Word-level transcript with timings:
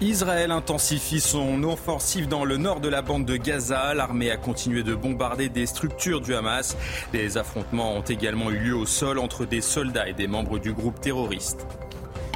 Israël 0.00 0.50
intensifie 0.50 1.20
son 1.20 1.62
offensive 1.62 2.26
dans 2.26 2.44
le 2.44 2.56
nord 2.56 2.80
de 2.80 2.88
la 2.88 3.00
bande 3.00 3.24
de 3.24 3.36
Gaza. 3.36 3.94
L'armée 3.94 4.30
a 4.30 4.36
continué 4.36 4.82
de 4.82 4.94
bombarder 4.94 5.48
des 5.48 5.66
structures 5.66 6.20
du 6.20 6.34
Hamas. 6.34 6.76
Des 7.12 7.38
affrontements 7.38 7.92
ont 7.92 8.02
également 8.02 8.50
eu 8.50 8.58
lieu 8.58 8.74
au 8.74 8.86
sol 8.86 9.18
entre 9.20 9.44
des 9.44 9.60
soldats 9.60 10.08
et 10.08 10.12
des 10.12 10.26
membres 10.26 10.58
du 10.58 10.72
groupe 10.72 11.00
terroriste. 11.00 11.64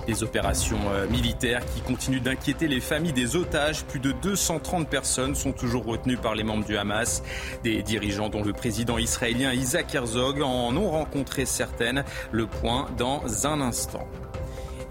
Des 0.07 0.23
opérations 0.23 0.79
euh, 0.91 1.09
militaires 1.09 1.63
qui 1.75 1.81
continuent 1.81 2.23
d'inquiéter 2.23 2.69
les 2.69 2.81
familles 2.81 3.13
des 3.13 3.35
otages. 3.35 3.85
Plus 3.85 4.01
de 4.01 4.13
230 4.13 4.89
personnes 4.89 5.35
sont 5.35 5.53
toujours 5.53 5.85
retenues 5.85 6.17
par 6.17 6.37
les 6.37 6.45
membres 6.45 6.65
du 6.65 6.79
Hamas. 6.79 7.25
Des 7.65 7.83
dirigeants 7.83 8.29
dont 8.29 8.45
le 8.45 8.53
président 8.53 8.99
israélien 8.99 9.53
Isaac 9.53 9.95
Herzog 9.95 10.43
en 10.43 10.75
ont 10.77 10.91
rencontré 10.91 11.45
certaines. 11.45 12.05
Le 12.31 12.47
point 12.47 12.87
dans 12.97 13.47
un 13.47 13.61
instant. 13.61 14.07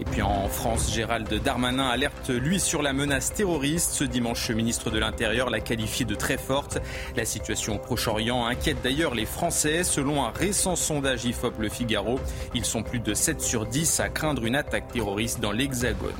Et 0.00 0.04
puis 0.04 0.22
en 0.22 0.48
France, 0.48 0.92
Gérald 0.92 1.32
Darmanin 1.42 1.88
alerte 1.88 2.30
lui 2.30 2.60
sur 2.60 2.82
la 2.82 2.92
menace 2.92 3.32
terroriste. 3.32 3.92
Ce 3.92 4.04
dimanche, 4.04 4.48
le 4.48 4.54
ministre 4.54 4.90
de 4.90 4.98
l'Intérieur 4.98 5.50
l'a 5.50 5.60
qualifiée 5.60 6.04
de 6.04 6.14
très 6.14 6.38
forte. 6.38 6.78
La 7.16 7.24
situation 7.24 7.76
au 7.76 7.78
Proche-Orient 7.78 8.46
inquiète 8.46 8.78
d'ailleurs 8.82 9.14
les 9.14 9.26
Français. 9.26 9.82
Selon 9.82 10.24
un 10.24 10.30
récent 10.30 10.76
sondage 10.76 11.24
IFOP 11.24 11.58
Le 11.58 11.68
Figaro, 11.68 12.20
ils 12.54 12.64
sont 12.64 12.82
plus 12.82 13.00
de 13.00 13.12
7 13.12 13.40
sur 13.40 13.66
10 13.66 14.00
à 14.00 14.08
craindre 14.08 14.44
une 14.44 14.56
attaque 14.56 14.88
terroriste 14.92 15.40
dans 15.40 15.52
l'Hexagone. 15.52 16.12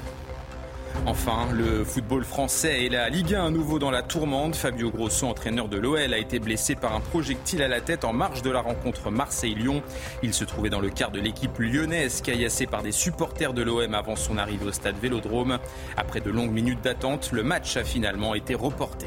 Enfin, 1.06 1.48
le 1.52 1.84
football 1.84 2.24
français 2.24 2.84
et 2.84 2.88
la 2.88 3.08
Ligue 3.08 3.34
1 3.34 3.46
à 3.46 3.50
nouveau 3.50 3.78
dans 3.78 3.90
la 3.90 4.02
tourmente. 4.02 4.56
Fabio 4.56 4.90
Grosso, 4.90 5.26
entraîneur 5.26 5.68
de 5.68 5.78
l'OL, 5.78 6.12
a 6.12 6.18
été 6.18 6.38
blessé 6.38 6.74
par 6.74 6.94
un 6.94 7.00
projectile 7.00 7.62
à 7.62 7.68
la 7.68 7.80
tête 7.80 8.04
en 8.04 8.12
marge 8.12 8.42
de 8.42 8.50
la 8.50 8.60
rencontre 8.60 9.10
Marseille-Lyon. 9.10 9.82
Il 10.22 10.34
se 10.34 10.44
trouvait 10.44 10.70
dans 10.70 10.80
le 10.80 10.90
quart 10.90 11.10
de 11.10 11.20
l'équipe 11.20 11.58
lyonnaise, 11.58 12.20
caillassée 12.20 12.66
par 12.66 12.82
des 12.82 12.92
supporters 12.92 13.52
de 13.52 13.62
l'OM 13.62 13.94
avant 13.94 14.16
son 14.16 14.38
arrivée 14.38 14.66
au 14.66 14.72
stade 14.72 14.96
Vélodrome. 15.00 15.58
Après 15.96 16.20
de 16.20 16.30
longues 16.30 16.52
minutes 16.52 16.82
d'attente, 16.82 17.30
le 17.32 17.42
match 17.42 17.76
a 17.76 17.84
finalement 17.84 18.34
été 18.34 18.54
reporté. 18.54 19.06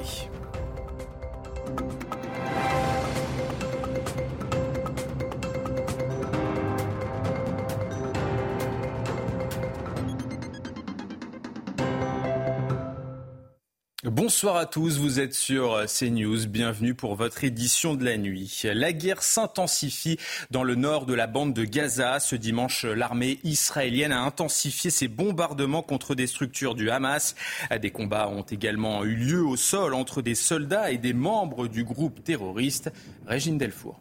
Bonsoir 14.22 14.56
à 14.56 14.68
tous, 14.68 15.00
vous 15.00 15.20
êtes 15.20 15.34
sur 15.34 15.84
CNews, 15.88 16.46
bienvenue 16.46 16.94
pour 16.94 17.16
votre 17.16 17.44
édition 17.44 17.96
de 17.96 18.06
la 18.06 18.18
nuit. 18.18 18.62
La 18.66 18.94
guerre 18.94 19.24
s'intensifie 19.24 20.20
dans 20.52 20.64
le 20.64 20.76
nord 20.76 21.08
de 21.08 21.16
la 21.16 21.26
bande 21.26 21.56
de 21.56 21.64
Gaza. 21.64 22.20
Ce 22.20 22.36
dimanche, 22.36 22.86
l'armée 22.86 23.40
israélienne 23.44 24.12
a 24.12 24.22
intensifié 24.22 24.92
ses 24.92 25.08
bombardements 25.08 25.82
contre 25.82 26.14
des 26.14 26.28
structures 26.28 26.76
du 26.76 26.92
Hamas. 26.92 27.34
Des 27.82 27.90
combats 27.90 28.28
ont 28.28 28.44
également 28.44 29.04
eu 29.06 29.16
lieu 29.16 29.44
au 29.44 29.56
sol 29.56 29.96
entre 29.96 30.22
des 30.22 30.36
soldats 30.36 30.92
et 30.92 31.00
des 31.00 31.14
membres 31.14 31.68
du 31.68 31.84
groupe 31.84 32.24
terroriste. 32.24 32.92
Régine 33.26 33.58
Delfour. 33.58 34.00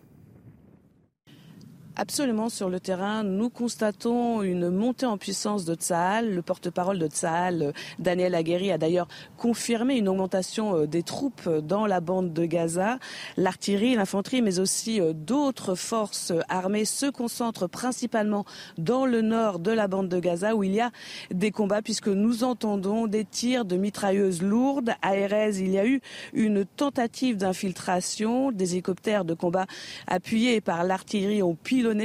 Absolument, 1.97 2.49
sur 2.49 2.71
le 2.71 2.79
terrain, 2.79 3.25
nous 3.25 3.51
constatons 3.51 4.43
une 4.43 4.71
montée 4.71 5.07
en 5.07 5.19
puissance 5.19 5.65
de 5.65 5.75
Tsahal. 5.75 6.33
Le 6.35 6.41
porte-parole 6.41 7.01
de 7.01 7.09
Tsahal, 7.09 7.73
Daniel 7.99 8.37
Aguerri, 8.37 8.71
a 8.71 8.79
d'ailleurs 8.79 9.09
confirmé 9.37 9.97
une 9.97 10.09
augmentation 10.09 10.77
euh, 10.77 10.87
des 10.87 11.03
troupes 11.03 11.49
dans 11.49 11.87
la 11.87 12.01
bande 12.01 12.33
de 12.33 12.47
Gaza. 12.47 12.99
L'artillerie, 13.37 13.97
l'infanterie, 13.97 14.41
mais 14.41 14.61
aussi 14.61 15.01
euh, 15.01 15.13
d'autres 15.13 15.75
forces 15.75 16.33
armées 16.49 16.85
se 16.85 17.07
concentrent 17.07 17.67
principalement 17.69 18.45
dans 18.79 19.05
le 19.05 19.21
nord 19.21 19.59
de 19.59 19.73
la 19.73 19.89
bande 19.89 20.09
de 20.09 20.21
Gaza 20.21 20.55
où 20.55 20.63
il 20.63 20.75
y 20.75 20.81
a 20.81 20.93
des 21.33 21.51
combats 21.51 21.83
puisque 21.83 22.09
nous 22.09 22.45
entendons 22.45 23.09
des 23.09 23.25
tirs 23.25 23.65
de 23.65 23.77
mitrailleuses 23.77 24.43
lourdes. 24.43 24.93
À 25.03 25.17
Erez, 25.17 25.59
il 25.59 25.71
y 25.71 25.79
a 25.79 25.87
eu 25.87 26.01
une 26.35 26.65
tentative 26.65 27.37
d'infiltration. 27.37 28.53
Des 28.53 28.75
hélicoptères 28.75 29.25
de 29.25 29.35
combat 29.35 29.67
appuyés 30.07 30.61
par 30.61 30.85
l'artillerie 30.85 31.43
ont 31.43 31.57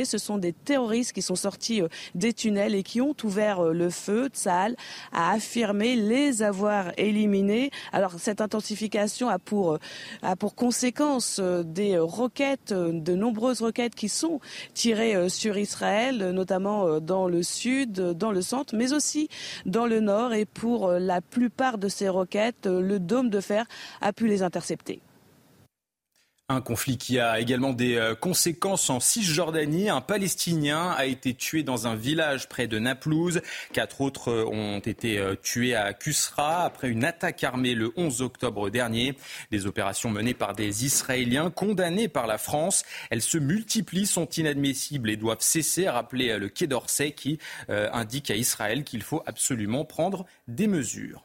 ce 0.05 0.17
sont 0.17 0.37
des 0.37 0.53
terroristes 0.53 1.13
qui 1.13 1.21
sont 1.21 1.35
sortis 1.35 1.81
euh, 1.81 1.87
des 2.13 2.33
tunnels 2.33 2.75
et 2.75 2.83
qui 2.83 3.01
ont 3.01 3.15
ouvert 3.23 3.59
euh, 3.59 3.73
le 3.73 3.89
feu. 3.89 4.27
Tsahal 4.27 4.75
a 5.11 5.31
affirmé 5.31 5.95
les 5.95 6.43
avoir 6.43 6.91
éliminés. 6.97 7.71
Alors 7.91 8.13
cette 8.19 8.41
intensification 8.41 9.29
a 9.29 9.39
pour, 9.39 9.73
euh, 9.73 9.79
a 10.21 10.35
pour 10.35 10.55
conséquence 10.55 11.39
des 11.39 11.97
roquettes, 11.97 12.73
de 12.73 13.15
nombreuses 13.15 13.61
roquettes 13.61 13.95
qui 13.95 14.09
sont 14.09 14.39
tirées 14.73 15.29
sur 15.29 15.57
Israël, 15.57 16.31
notamment 16.31 16.99
dans 16.99 17.27
le 17.27 17.43
sud, 17.43 17.93
dans 17.93 18.31
le 18.31 18.41
centre, 18.41 18.75
mais 18.75 18.93
aussi 18.93 19.29
dans 19.65 19.85
le 19.85 19.99
nord. 19.99 20.33
Et 20.33 20.45
pour 20.45 20.91
la 20.91 21.21
plupart 21.21 21.77
de 21.77 21.87
ces 21.87 22.09
roquettes, 22.09 22.65
le 22.65 22.99
dôme 22.99 23.29
de 23.29 23.39
fer 23.39 23.65
a 24.01 24.13
pu 24.13 24.27
les 24.27 24.43
intercepter. 24.43 25.01
Un 26.47 26.61
conflit 26.61 26.99
qui 26.99 27.19
a 27.19 27.39
également 27.39 27.73
des 27.73 27.95
euh, 27.95 28.13
conséquences 28.13 28.91
en 28.91 28.99
Cisjordanie. 28.99 29.89
Un 29.89 30.01
Palestinien 30.01 30.91
a 30.91 31.07
été 31.07 31.33
tué 31.33 31.63
dans 31.63 31.87
un 31.87 31.95
village 31.95 32.47
près 32.47 32.67
de 32.67 32.77
Naplouse. 32.77 33.41
Quatre 33.73 34.01
autres 34.01 34.29
euh, 34.29 34.45
ont 34.45 34.77
été 34.77 35.17
euh, 35.17 35.33
tués 35.33 35.73
à 35.73 35.91
Kusra 35.93 36.63
après 36.63 36.89
une 36.89 37.03
attaque 37.03 37.43
armée 37.43 37.73
le 37.73 37.91
11 37.95 38.21
octobre 38.21 38.69
dernier. 38.69 39.17
Des 39.49 39.65
opérations 39.65 40.11
menées 40.11 40.35
par 40.35 40.53
des 40.53 40.85
Israéliens 40.85 41.49
condamnés 41.49 42.09
par 42.09 42.27
la 42.27 42.37
France. 42.37 42.85
Elles 43.09 43.23
se 43.23 43.39
multiplient, 43.39 44.05
sont 44.05 44.29
inadmissibles 44.29 45.09
et 45.09 45.17
doivent 45.17 45.41
cesser, 45.41 45.87
a 45.87 45.93
rappelé 45.93 46.37
le 46.37 46.49
Quai 46.49 46.67
d'Orsay 46.67 47.13
qui 47.13 47.39
indique 47.69 48.29
à 48.29 48.35
Israël 48.35 48.83
qu'il 48.83 49.01
faut 49.01 49.23
absolument 49.25 49.83
prendre 49.83 50.27
des 50.47 50.67
mesures. 50.67 51.24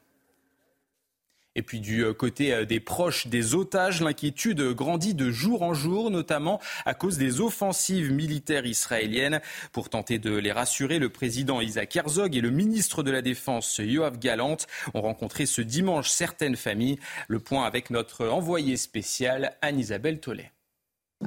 Et 1.60 1.62
puis 1.62 1.81
du 1.81 2.06
euh, 2.06 2.15
côté 2.15 2.54
euh, 2.54 2.65
des 2.65 2.81
proches 2.81 3.26
des 3.26 3.54
otages, 3.54 4.00
l'inquiétude 4.00 4.62
grandit 4.72 5.12
de 5.12 5.31
jour 5.31 5.60
en 5.60 5.75
jour, 5.75 6.10
notamment 6.10 6.59
à 6.87 6.94
cause 6.94 7.19
des 7.19 7.43
offensives 7.43 8.10
militaires 8.10 8.65
israéliennes. 8.65 9.43
Pour 9.71 9.91
tenter 9.91 10.19
de 10.19 10.34
les 10.34 10.53
rassurer, 10.53 10.98
le 10.98 11.10
président 11.10 11.60
Isaac 11.60 11.94
Herzog 11.94 12.34
et 12.34 12.41
le 12.41 12.48
ministre 12.48 13.03
de 13.03 13.10
la 13.10 13.21
Défense 13.21 13.76
Yoav 13.76 14.19
Galant 14.19 14.56
ont 14.94 15.03
rencontré 15.03 15.44
ce 15.44 15.60
dimanche 15.60 16.09
certaines 16.09 16.56
familles. 16.56 16.98
Le 17.28 17.41
point 17.41 17.66
avec 17.66 17.91
notre 17.91 18.27
envoyé 18.27 18.78
spécial 18.78 19.54
Anne-Isabelle 19.60 20.19
Tollet. 20.19 20.53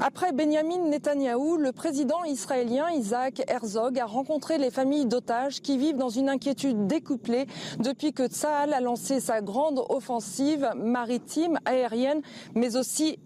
Après 0.01 0.31
Benjamin 0.31 0.89
Netanyahou, 0.89 1.57
le 1.57 1.71
président 1.71 2.23
israélien 2.23 2.89
Isaac 2.89 3.43
Herzog 3.47 3.99
a 3.99 4.05
rencontré 4.05 4.57
les 4.57 4.71
familles 4.71 5.05
d'otages 5.05 5.61
qui 5.61 5.77
vivent 5.77 5.97
dans 5.97 6.09
une 6.09 6.29
inquiétude 6.29 6.87
découplée 6.87 7.45
depuis 7.77 8.11
que 8.11 8.25
Tsahal 8.25 8.73
a 8.73 8.81
lancé 8.81 9.19
sa 9.19 9.41
grande 9.41 9.83
offensive 9.89 10.67
maritime, 10.75 11.59
aérienne, 11.65 12.23
mais 12.55 12.75
aussi 12.75 13.19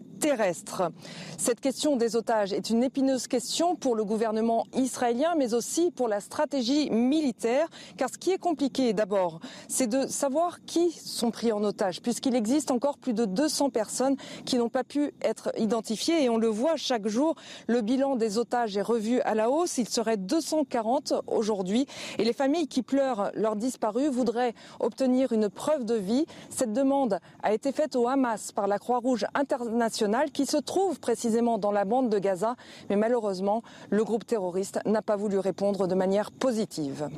Cette 1.38 1.60
question 1.62 1.96
des 1.96 2.16
otages 2.16 2.52
est 2.52 2.70
une 2.70 2.84
épineuse 2.84 3.28
question 3.28 3.76
pour 3.76 3.96
le 3.96 4.04
gouvernement 4.04 4.66
israélien, 4.74 5.36
mais 5.38 5.54
aussi 5.54 5.92
pour 5.92 6.08
la 6.08 6.20
stratégie 6.20 6.90
militaire, 6.90 7.68
car 7.98 8.10
ce 8.10 8.18
qui 8.18 8.32
est 8.32 8.38
compliqué 8.38 8.94
d'abord, 8.94 9.40
c'est 9.68 9.88
de 9.88 10.08
savoir 10.08 10.64
qui 10.66 10.92
sont 10.92 11.30
pris 11.30 11.52
en 11.52 11.64
otage, 11.64 12.02
puisqu'il 12.02 12.36
existe 12.36 12.72
encore 12.72 12.98
plus 12.98 13.14
de 13.14 13.26
200 13.26 13.70
personnes 13.70 14.16
qui 14.46 14.58
n'ont 14.58 14.70
pas 14.70 14.84
pu 14.84 15.14
être 15.22 15.52
identifiées, 15.58 16.24
et 16.24 16.30
on 16.30 16.38
le 16.38 16.48
voit 16.48 16.78
chaque 16.78 17.08
jour, 17.08 17.36
le 17.68 17.82
bilan 17.82 18.16
des 18.16 18.38
otages 18.38 18.76
est 18.76 18.82
revu 18.82 19.22
à 19.22 19.36
la 19.36 19.52
hausse, 19.52 19.78
il 19.78 19.88
serait 19.88 20.18
240 20.18 21.14
aujourd'hui, 21.28 21.86
et 22.18 22.24
les 22.24 22.34
familles 22.34 22.68
qui 22.68 22.82
pleurent 22.82 23.32
leurs 23.36 23.56
disparus 23.56 24.10
voudraient 24.10 24.56
obtenir 24.80 25.32
une 25.32 25.50
preuve 25.50 25.86
de 25.86 25.96
vie. 25.96 26.26
Cette 26.50 26.74
demande 26.74 27.20
a 27.44 27.54
été 27.54 27.72
faite 27.72 27.96
au 27.96 28.08
Hamas 28.08 28.52
par 28.52 28.68
la 28.68 28.80
Croix-Rouge 28.80 29.26
internationale 29.36 30.07
qui 30.34 30.46
se 30.46 30.58
trouve 30.58 31.00
précisément 31.00 31.58
dans 31.58 31.72
la 31.72 31.86
bande 31.86 32.10
de 32.10 32.20
Gaza. 32.20 32.56
Mais 32.90 32.96
malheureusement, 32.96 33.64
le 33.90 34.04
groupe 34.04 34.26
terroriste 34.26 34.80
n'a 34.86 35.02
pas 35.02 35.16
voulu 35.16 35.40
répondre 35.40 35.88
de 35.88 35.96
manière 35.96 36.32
positive. 36.32 37.10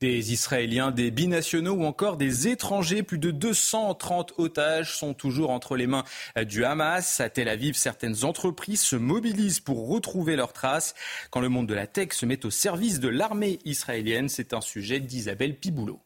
Des 0.00 0.32
Israéliens, 0.32 0.92
des 0.92 1.10
binationaux 1.10 1.74
ou 1.74 1.84
encore 1.84 2.16
des 2.16 2.46
étrangers, 2.46 3.02
plus 3.02 3.18
de 3.18 3.32
230 3.32 4.34
otages 4.38 4.96
sont 4.96 5.12
toujours 5.12 5.50
entre 5.50 5.74
les 5.74 5.88
mains 5.88 6.04
du 6.46 6.64
Hamas. 6.64 7.18
À 7.18 7.28
Tel 7.30 7.48
Aviv, 7.48 7.74
certaines 7.74 8.24
entreprises 8.24 8.80
se 8.80 8.94
mobilisent 8.94 9.58
pour 9.58 9.88
retrouver 9.88 10.36
leurs 10.36 10.52
traces. 10.52 10.94
Quand 11.32 11.40
le 11.40 11.48
monde 11.48 11.66
de 11.66 11.74
la 11.74 11.88
tech 11.88 12.12
se 12.12 12.26
met 12.26 12.46
au 12.46 12.50
service 12.50 13.00
de 13.00 13.08
l'armée 13.08 13.58
israélienne, 13.64 14.28
c'est 14.28 14.54
un 14.54 14.60
sujet 14.60 15.00
d'Isabelle 15.00 15.58
Piboulot. 15.58 15.98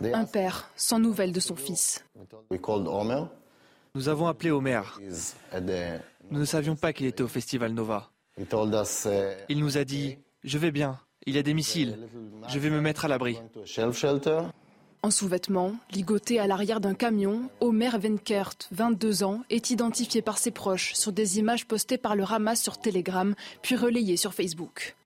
Un 0.00 0.24
père 0.24 0.70
sans 0.76 1.00
nouvelles 1.00 1.32
de 1.32 1.40
son 1.40 1.56
fils. 1.56 2.04
Nous 3.94 4.08
avons 4.08 4.26
appelé 4.26 4.50
Omer. 4.50 5.00
Nous 6.30 6.38
ne 6.40 6.44
savions 6.44 6.76
pas 6.76 6.92
qu'il 6.92 7.06
était 7.06 7.22
au 7.22 7.28
festival 7.28 7.72
Nova. 7.72 8.10
Il 9.48 9.58
nous 9.58 9.78
a 9.78 9.84
dit 9.84 10.18
Je 10.44 10.58
vais 10.58 10.70
bien, 10.70 10.98
il 11.26 11.34
y 11.34 11.38
a 11.38 11.42
des 11.42 11.54
missiles, 11.54 11.98
je 12.48 12.58
vais 12.58 12.70
me 12.70 12.80
mettre 12.80 13.04
à 13.04 13.08
l'abri. 13.08 13.38
En 15.02 15.10
sous-vêtements, 15.12 15.76
ligoté 15.92 16.40
à 16.40 16.48
l'arrière 16.48 16.80
d'un 16.80 16.94
camion, 16.94 17.50
Omer 17.60 17.98
Venkert, 18.00 18.54
22 18.72 19.22
ans, 19.22 19.42
est 19.48 19.70
identifié 19.70 20.22
par 20.22 20.38
ses 20.38 20.50
proches 20.50 20.94
sur 20.94 21.12
des 21.12 21.38
images 21.38 21.66
postées 21.66 21.98
par 21.98 22.16
le 22.16 22.24
Hamas 22.24 22.60
sur 22.60 22.78
Telegram, 22.78 23.34
puis 23.62 23.76
relayées 23.76 24.16
sur 24.16 24.34
Facebook. 24.34 24.96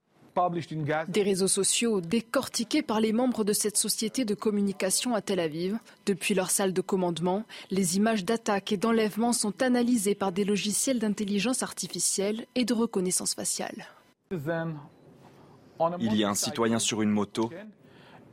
Des 1.08 1.22
réseaux 1.22 1.48
sociaux 1.48 2.00
décortiqués 2.00 2.82
par 2.82 3.00
les 3.00 3.12
membres 3.12 3.44
de 3.44 3.52
cette 3.52 3.76
société 3.76 4.24
de 4.24 4.34
communication 4.34 5.14
à 5.14 5.20
Tel 5.20 5.40
Aviv. 5.40 5.78
Depuis 6.06 6.34
leur 6.34 6.50
salle 6.50 6.72
de 6.72 6.80
commandement, 6.80 7.44
les 7.70 7.96
images 7.96 8.24
d'attaques 8.24 8.72
et 8.72 8.76
d'enlèvements 8.76 9.32
sont 9.32 9.62
analysées 9.62 10.14
par 10.14 10.32
des 10.32 10.44
logiciels 10.44 10.98
d'intelligence 10.98 11.62
artificielle 11.62 12.46
et 12.54 12.64
de 12.64 12.72
reconnaissance 12.72 13.34
faciale. 13.34 13.86
Il 14.30 16.14
y 16.14 16.24
a 16.24 16.28
un 16.28 16.34
citoyen 16.34 16.78
sur 16.78 17.02
une 17.02 17.10
moto 17.10 17.50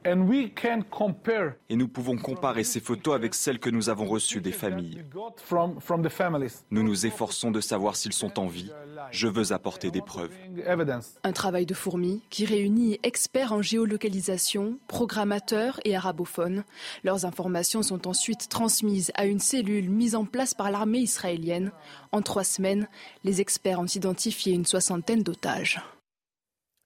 et 0.06 1.76
nous 1.76 1.88
pouvons 1.88 2.18
comparer 2.18 2.64
ces 2.64 2.80
photos 2.80 3.16
avec 3.16 3.34
celles 3.34 3.60
que 3.60 3.70
nous 3.70 3.90
avons 3.90 4.06
reçues 4.06 4.42
des 4.42 4.52
familles. 4.52 5.04
Nous 6.72 6.84
nous 6.84 7.06
efforçons 7.06 7.52
de 7.52 7.62
savoir 7.62 7.96
s'ils 7.96 8.14
sont 8.14 8.40
en 8.40 8.48
vie. 8.48 8.72
Je 9.12 9.28
veux 9.28 9.52
apporter 9.52 9.92
des 9.92 10.02
preuves. 10.02 10.32
Un 11.24 11.32
travail 11.32 11.66
de 11.66 11.74
fourmi 11.74 12.22
qui 12.30 12.46
réunit 12.46 13.00
experts 13.04 13.54
en 13.54 13.62
géolocalisation, 13.62 14.78
programmateurs 14.88 15.80
et 15.86 15.96
arabophones. 15.96 16.64
Leurs 17.04 17.26
informations 17.26 17.84
sont 17.84 18.08
ensuite 18.08 18.50
transmises 18.50 19.12
à 19.16 19.26
une 19.26 19.40
cellule 19.40 19.90
mise 19.90 20.16
en 20.16 20.26
place 20.26 20.54
par 20.54 20.72
l'armée 20.72 21.00
israélienne. 21.00 21.72
En 22.12 22.22
trois 22.22 22.44
semaines, 22.44 22.88
les 23.24 23.42
experts 23.42 23.80
ont 23.80 23.86
identifié 23.86 24.54
une 24.54 24.66
soixantaine 24.66 25.24
d'otages. 25.24 25.82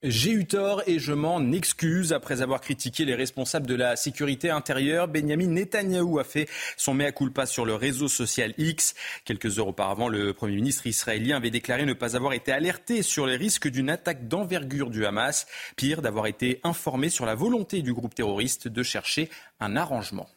J'ai 0.06 0.32
eu 0.32 0.44
tort 0.44 0.82
et 0.86 0.98
je 0.98 1.14
m'en 1.14 1.40
excuse. 1.52 2.12
Après 2.12 2.42
avoir 2.42 2.60
critiqué 2.60 3.06
les 3.06 3.14
responsables 3.14 3.66
de 3.66 3.74
la 3.74 3.96
sécurité 3.96 4.50
intérieure, 4.50 5.08
Benjamin 5.08 5.46
Netanyahou 5.46 6.18
a 6.18 6.24
fait 6.24 6.46
son 6.76 6.92
mea 6.92 7.10
culpa 7.10 7.46
sur 7.46 7.64
le 7.64 7.74
réseau 7.74 8.06
social 8.06 8.52
X. 8.58 8.94
Quelques 9.24 9.58
heures 9.58 9.68
auparavant, 9.68 10.08
le 10.08 10.34
Premier 10.34 10.56
ministre 10.56 10.86
israélien 10.86 11.38
avait 11.38 11.50
déclaré 11.50 11.86
ne 11.86 11.94
pas 11.94 12.16
avoir 12.16 12.34
été 12.34 12.52
alerté 12.52 13.00
sur 13.00 13.26
les 13.26 13.36
risques 13.36 13.68
d'une 13.68 13.88
attaque 13.88 14.28
d'envergure 14.28 14.90
du 14.90 15.06
Hamas. 15.06 15.46
Pire, 15.74 16.02
d'avoir 16.02 16.26
été 16.26 16.60
informé 16.64 17.08
sur 17.08 17.24
la 17.24 17.34
volonté 17.34 17.80
du 17.80 17.94
groupe 17.94 18.14
terroriste 18.14 18.68
de 18.68 18.82
chercher 18.82 19.30
un 19.58 19.74
arrangement. 19.74 20.28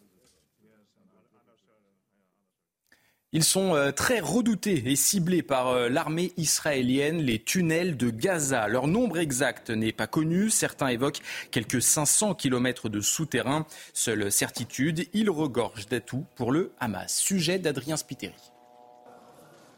Ils 3.37 3.43
sont 3.43 3.75
euh, 3.75 3.91
très 3.91 4.19
redoutés 4.19 4.81
et 4.87 4.95
ciblés 4.95 5.43
par 5.43 5.67
euh, 5.67 5.89
l'armée 5.89 6.33
israélienne, 6.37 7.19
les 7.19 7.37
tunnels 7.37 7.95
de 7.95 8.09
Gaza. 8.09 8.67
Leur 8.67 8.87
nombre 8.87 9.19
exact 9.19 9.69
n'est 9.69 9.91
pas 9.91 10.07
connu. 10.07 10.49
Certains 10.49 10.87
évoquent 10.87 11.21
quelques 11.51 11.83
500 11.83 12.33
kilomètres 12.33 12.89
de 12.89 12.99
souterrain. 12.99 13.67
Seule 13.93 14.31
certitude, 14.31 15.05
ils 15.13 15.29
regorgent 15.29 15.85
d'atouts 15.85 16.25
pour 16.35 16.51
le 16.51 16.71
Hamas. 16.79 17.15
Sujet 17.15 17.59
d'Adrien 17.59 17.95
Spiteri. 17.95 18.33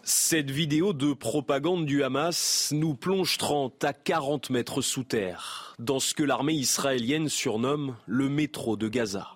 Cette 0.03 0.51
vidéo 0.51 0.93
de 0.93 1.11
propagande 1.11 1.85
du 1.85 2.01
Hamas 2.01 2.69
nous 2.71 2.93
plonge 2.93 3.37
30 3.37 3.83
à 3.83 3.91
40 3.91 4.51
mètres 4.51 4.81
sous 4.81 5.03
terre, 5.03 5.75
dans 5.79 5.99
ce 5.99 6.13
que 6.13 6.23
l'armée 6.23 6.53
israélienne 6.53 7.27
surnomme 7.27 7.97
le 8.07 8.29
métro 8.29 8.77
de 8.77 8.87
Gaza. 8.87 9.35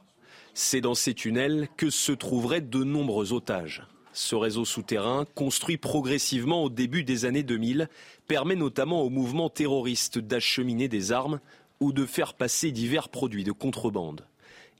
C'est 0.53 0.79
dans 0.79 0.95
ces 0.95 1.13
tunnels 1.13 1.67
que 1.75 1.89
se 1.89 2.13
trouveraient 2.13 2.61
de 2.61 2.85
nombreux 2.85 3.33
otages. 3.33 3.83
Ce 4.13 4.35
réseau 4.35 4.63
souterrain, 4.63 5.25
construit 5.33 5.77
progressivement 5.77 6.63
au 6.63 6.69
début 6.69 7.03
des 7.03 7.25
années 7.25 7.41
2000, 7.41 7.89
permet 8.27 8.55
notamment 8.55 9.01
aux 9.01 9.09
mouvements 9.09 9.49
terroristes 9.49 10.19
d'acheminer 10.19 10.87
des 10.87 11.11
armes 11.11 11.39
ou 11.79 11.91
de 11.91 12.05
faire 12.05 12.35
passer 12.35 12.71
divers 12.71 13.09
produits 13.09 13.43
de 13.43 13.51
contrebande. 13.51 14.25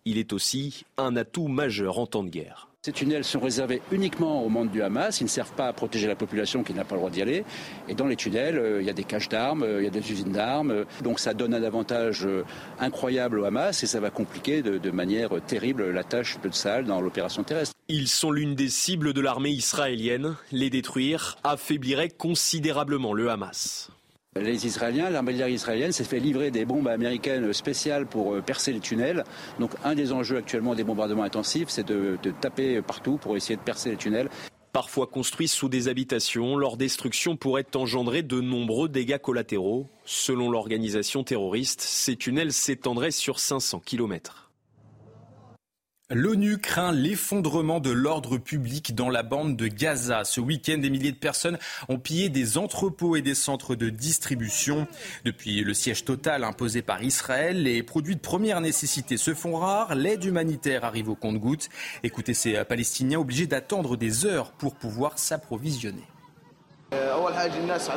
Il 0.06 0.20
est 0.20 0.34
aussi 0.34 0.86
un 0.98 1.16
atout 1.16 1.48
majeur 1.48 1.98
en 1.98 2.06
temps 2.06 2.24
de 2.24 2.30
guerre. 2.30 2.70
Ces 2.86 2.92
tunnels 2.92 3.24
sont 3.24 3.40
réservés 3.40 3.82
uniquement 3.94 4.44
au 4.44 4.50
monde 4.50 4.70
du 4.70 4.82
Hamas. 4.82 5.22
Ils 5.22 5.24
ne 5.24 5.30
servent 5.30 5.54
pas 5.54 5.68
à 5.68 5.74
protéger 5.74 6.06
la 6.06 6.18
population 6.18 6.64
qui 6.64 6.74
n'a 6.74 6.84
pas 6.84 6.96
le 6.96 7.00
droit 7.00 7.10
d'y 7.10 7.22
aller. 7.22 7.46
Et 7.88 7.96
dans 7.96 8.08
les 8.08 8.18
tunnels, 8.18 8.58
euh, 8.58 8.82
il 8.82 8.86
y 8.86 8.90
a 8.90 8.94
des 8.94 9.06
caches 9.06 9.30
d'armes, 9.30 9.64
euh, 9.64 9.80
il 9.80 9.86
y 9.86 9.88
a 9.88 9.90
des 9.90 10.12
usines 10.12 10.34
d'armes. 10.34 10.84
Donc 11.02 11.20
ça 11.20 11.34
donne 11.34 11.54
un 11.54 11.64
avantage 11.64 12.26
euh, 12.26 12.44
incroyable 12.82 13.40
au 13.40 13.46
Hamas 13.46 13.82
et 13.84 13.88
ça 13.88 14.02
va 14.02 14.10
compliquer 14.10 14.62
de, 14.62 14.92
manière 14.92 15.30
terrible 15.48 15.92
la 15.92 16.04
tâche 16.04 16.38
de 16.44 16.50
Tsahal 16.50 16.84
dans 16.84 17.00
l'opération 17.00 17.44
terrestre. 17.44 17.74
Ils 17.96 18.08
sont 18.08 18.32
l'une 18.32 18.56
des 18.56 18.70
cibles 18.70 19.14
de 19.14 19.22
l'armée 19.22 19.52
israélienne. 19.52 20.36
Les 20.52 20.72
détruire 20.72 21.38
affaiblirait 21.44 22.10
considérablement 22.10 23.14
le 23.14 23.30
Hamas. 23.30 23.92
Les 24.36 24.66
Israéliens, 24.66 25.12
l'armée 25.12 25.36
israélienne 25.52 25.92
s'est 25.92 26.04
fait 26.04 26.20
livrer 26.20 26.50
des 26.50 26.66
bombes 26.66 26.88
américaines 26.88 27.54
spéciales 27.54 28.08
pour 28.08 28.34
euh, 28.34 28.42
percer 28.42 28.74
les 28.74 28.80
tunnels. 28.80 29.24
Donc 29.60 29.74
un 29.84 29.94
des 29.94 30.12
enjeux 30.12 30.38
actuellement 30.38 30.74
des 30.74 30.84
bombardements 30.84 31.22
intensifs, 31.22 31.70
c'est 31.70 31.86
de, 31.86 32.18
taper 32.42 32.82
partout 32.82 33.18
pour 33.18 33.38
essayer 33.38 33.58
de 33.58 33.62
percer 33.62 33.92
les 33.92 33.98
tunnels. 33.98 34.32
Parfois 34.72 35.06
construits 35.06 35.48
sous 35.48 35.70
des 35.70 35.88
habitations, 35.88 36.58
leur 36.58 36.78
destruction 36.78 37.38
pourrait 37.38 37.76
engendrer 37.76 38.24
de 38.24 38.42
nombreux 38.42 38.90
dégâts 38.90 39.20
collatéraux. 39.20 39.88
Selon 40.04 40.50
l'organisation 40.50 41.24
terroriste, 41.24 41.82
ces 41.82 42.16
tunnels 42.16 42.54
s'étendraient 42.54 43.12
sur 43.12 43.38
500 43.40 43.82
kilomètres. 43.86 44.43
L'ONU 46.10 46.58
craint 46.58 46.92
l'effondrement 46.92 47.80
de 47.80 47.90
l'ordre 47.90 48.38
public 48.38 48.94
dans 48.94 49.10
la 49.10 49.24
bande 49.24 49.56
de 49.56 49.68
Gaza. 49.68 50.26
Ce 50.26 50.42
week-end, 50.42 50.78
des 50.78 50.90
milliers 50.90 51.14
de 51.14 51.18
personnes 51.18 51.58
ont 51.88 51.98
pillé 51.98 52.28
des 52.28 52.58
entrepôts 52.58 53.16
et 53.16 53.22
des 53.22 53.34
centres 53.34 53.76
de 53.76 53.90
distribution. 53.90 54.86
Depuis 55.24 55.64
le 55.64 55.74
siège 55.74 56.04
total 56.04 56.44
imposé 56.44 56.82
par 56.82 57.02
Israël, 57.02 57.64
les 57.64 57.84
produits 57.84 58.18
de 58.18 58.22
première 58.22 58.60
nécessité 58.60 59.16
se 59.16 59.34
font 59.34 59.56
rares. 59.56 59.96
L'aide 59.96 60.26
humanitaire 60.26 60.84
arrive 60.84 61.08
au 61.08 61.16
compte-gouttes. 61.16 61.70
Écoutez 62.04 62.34
ces 62.34 62.66
Palestiniens 62.66 63.20
obligés 63.20 63.48
d'attendre 63.48 63.96
des 63.96 64.26
heures 64.26 64.52
pour 64.52 64.76
pouvoir 64.76 65.18
s'approvisionner. 65.18 66.04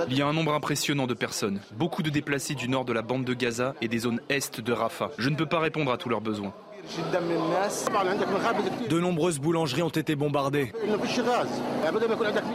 Il 0.08 0.16
y 0.16 0.22
a 0.22 0.26
un 0.26 0.32
nombre 0.32 0.54
impressionnant 0.54 1.08
de 1.08 1.14
personnes, 1.14 1.60
beaucoup 1.76 2.02
de 2.04 2.10
déplacés 2.10 2.54
du 2.54 2.68
nord 2.68 2.84
de 2.84 2.92
la 2.92 3.02
bande 3.02 3.24
de 3.24 3.34
Gaza 3.34 3.74
et 3.80 3.88
des 3.88 3.98
zones 3.98 4.20
est 4.28 4.60
de 4.60 4.72
Rafah. 4.72 5.10
Je 5.18 5.28
ne 5.28 5.36
peux 5.36 5.46
pas 5.46 5.58
répondre 5.58 5.92
à 5.92 5.98
tous 5.98 6.08
leurs 6.08 6.20
besoins. 6.20 6.54
De 8.88 9.00
nombreuses 9.00 9.38
boulangeries 9.38 9.82
ont 9.82 9.88
été 9.88 10.16
bombardées. 10.16 10.72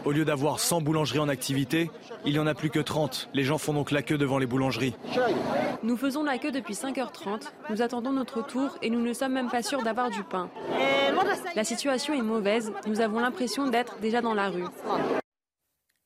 Au 0.06 0.12
lieu 0.12 0.26
d'avoir 0.26 0.60
100 0.60 0.82
boulangeries 0.82 1.20
en 1.20 1.30
activité, 1.30 1.92
il 2.26 2.34
n'y 2.34 2.40
en 2.40 2.48
a 2.48 2.54
plus 2.54 2.70
que 2.70 2.80
30. 2.80 3.30
Les 3.34 3.44
gens 3.44 3.58
font 3.58 3.74
donc 3.74 3.92
la 3.92 4.02
queue 4.02 4.18
devant 4.18 4.38
les 4.38 4.46
boulangeries. 4.46 4.96
Nous 5.84 5.98
faisons 5.98 6.24
la 6.24 6.38
queue 6.38 6.52
depuis 6.52 6.74
5h30. 6.74 7.52
Nous 7.70 7.82
attendons 7.82 8.12
notre 8.12 8.46
tour 8.46 8.78
et 8.82 8.90
nous 8.90 9.02
ne 9.02 9.14
sommes 9.14 9.34
même 9.34 9.50
pas 9.50 9.64
sûrs 9.64 9.84
d'avoir 9.84 10.10
du 10.10 10.24
pain. 10.24 10.50
La 11.56 11.64
situation 11.64 12.14
est 12.14 12.22
mauvaise. 12.22 12.72
Nous 12.88 13.02
avons 13.02 13.20
l'impression 13.20 13.68
d'être 13.68 13.98
déjà 14.02 14.22
dans 14.22 14.34
la 14.34 14.50
rue. 14.50 14.66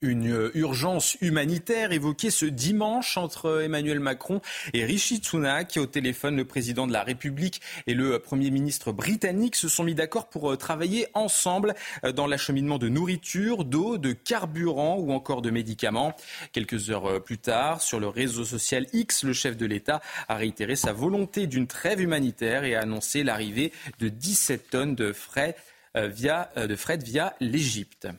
Une 0.02 0.52
urgence 0.54 1.16
humanitaire 1.22 1.94
évoquée 1.94 2.30
ce 2.30 2.46
dimanche 2.46 3.16
entre 3.18 3.62
Emmanuel 3.64 4.02
Macron 4.02 4.42
et 4.74 4.84
Rishi 4.84 5.22
Sunak. 5.24 5.78
Au 5.78 5.86
téléphone, 5.86 6.36
le 6.36 6.44
président 6.44 6.86
de 6.86 6.92
la 6.92 7.02
République 7.02 7.62
et 7.88 7.94
le 7.94 8.20
Premier 8.20 8.52
ministre 8.52 8.92
britannique 8.92 9.56
se 9.56 9.70
sont 9.70 9.86
mis 9.86 9.96
d'accord 9.96 10.28
pour 10.28 10.52
euh, 10.52 10.58
travailler 10.58 11.08
ensemble 11.14 11.76
euh, 12.04 12.12
dans 12.12 12.28
l'acheminement 12.28 12.78
de 12.78 12.90
nourriture, 12.90 13.64
d'eau, 13.64 13.98
de 13.98 14.12
carburant 14.12 14.98
ou 14.98 15.14
encore 15.14 15.42
de 15.42 15.50
médicaments. 15.50 16.14
Quelques 16.52 16.90
heures 16.90 17.10
euh, 17.10 17.20
plus 17.22 17.38
tard, 17.38 17.82
sur 17.82 18.02
le 18.02 18.10
réseau 18.10 18.44
social 18.44 18.88
X, 18.92 19.24
le 19.24 19.32
chef 19.32 19.56
de 19.56 19.66
l'État 19.66 20.02
a 20.28 20.36
réitéré 20.36 20.76
sa 20.76 20.92
volonté 20.92 21.48
d'une 21.48 21.68
trêve 21.68 22.02
humanitaire 22.02 22.66
et 22.66 22.76
a 22.76 22.82
annoncé 22.82 23.24
l'arrivée 23.24 23.72
de 24.00 24.10
17 24.10 24.70
tonnes 24.70 24.96
de 24.96 25.06
de 25.06 25.14
fret 25.14 26.98
via 26.98 27.36
l'Égypte. 27.40 28.10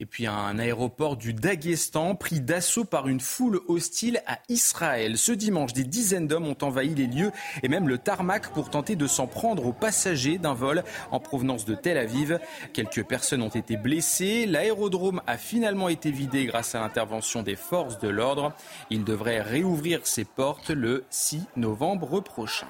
Et 0.00 0.06
puis 0.06 0.28
un 0.28 0.60
aéroport 0.60 1.16
du 1.16 1.34
Daghestan 1.34 2.14
pris 2.14 2.40
d'assaut 2.40 2.84
par 2.84 3.08
une 3.08 3.18
foule 3.18 3.60
hostile 3.66 4.22
à 4.28 4.38
Israël. 4.48 5.18
Ce 5.18 5.32
dimanche, 5.32 5.72
des 5.72 5.82
dizaines 5.82 6.28
d'hommes 6.28 6.46
ont 6.46 6.56
envahi 6.62 6.94
les 6.94 7.08
lieux 7.08 7.32
et 7.64 7.68
même 7.68 7.88
le 7.88 7.98
tarmac 7.98 8.52
pour 8.52 8.70
tenter 8.70 8.94
de 8.94 9.08
s'en 9.08 9.26
prendre 9.26 9.66
aux 9.66 9.72
passagers 9.72 10.38
d'un 10.38 10.54
vol 10.54 10.84
en 11.10 11.18
provenance 11.18 11.64
de 11.64 11.74
Tel 11.74 11.98
Aviv. 11.98 12.38
Quelques 12.72 13.04
personnes 13.04 13.42
ont 13.42 13.48
été 13.48 13.76
blessées. 13.76 14.46
L'aérodrome 14.46 15.20
a 15.26 15.36
finalement 15.36 15.88
été 15.88 16.12
vidé 16.12 16.46
grâce 16.46 16.76
à 16.76 16.80
l'intervention 16.80 17.42
des 17.42 17.56
forces 17.56 17.98
de 17.98 18.08
l'ordre. 18.08 18.52
Il 18.90 19.02
devrait 19.02 19.42
réouvrir 19.42 20.06
ses 20.06 20.24
portes 20.24 20.70
le 20.70 21.06
6 21.10 21.42
novembre 21.56 22.20
prochain. 22.20 22.68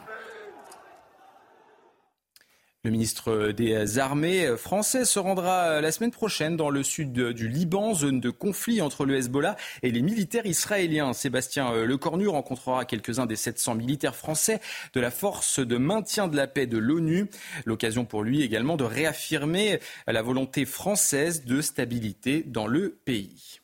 Le 2.88 2.92
ministre 2.92 3.52
des 3.52 3.98
Armées 3.98 4.56
français 4.56 5.04
se 5.04 5.18
rendra 5.18 5.82
la 5.82 5.92
semaine 5.92 6.10
prochaine 6.10 6.56
dans 6.56 6.70
le 6.70 6.82
sud 6.82 7.12
du 7.12 7.46
Liban, 7.46 7.92
zone 7.92 8.18
de 8.18 8.30
conflit 8.30 8.80
entre 8.80 9.04
le 9.04 9.14
Hezbollah 9.14 9.56
et 9.82 9.90
les 9.90 10.00
militaires 10.00 10.46
israéliens. 10.46 11.12
Sébastien 11.12 11.70
Lecornu 11.84 12.28
rencontrera 12.28 12.86
quelques-uns 12.86 13.26
des 13.26 13.36
700 13.36 13.74
militaires 13.74 14.16
français 14.16 14.62
de 14.94 15.00
la 15.00 15.10
force 15.10 15.60
de 15.60 15.76
maintien 15.76 16.28
de 16.28 16.36
la 16.36 16.46
paix 16.46 16.66
de 16.66 16.78
l'ONU. 16.78 17.26
L'occasion 17.66 18.06
pour 18.06 18.22
lui 18.22 18.40
également 18.40 18.78
de 18.78 18.84
réaffirmer 18.84 19.80
la 20.06 20.22
volonté 20.22 20.64
française 20.64 21.44
de 21.44 21.60
stabilité 21.60 22.42
dans 22.42 22.66
le 22.66 22.98
pays. 23.04 23.60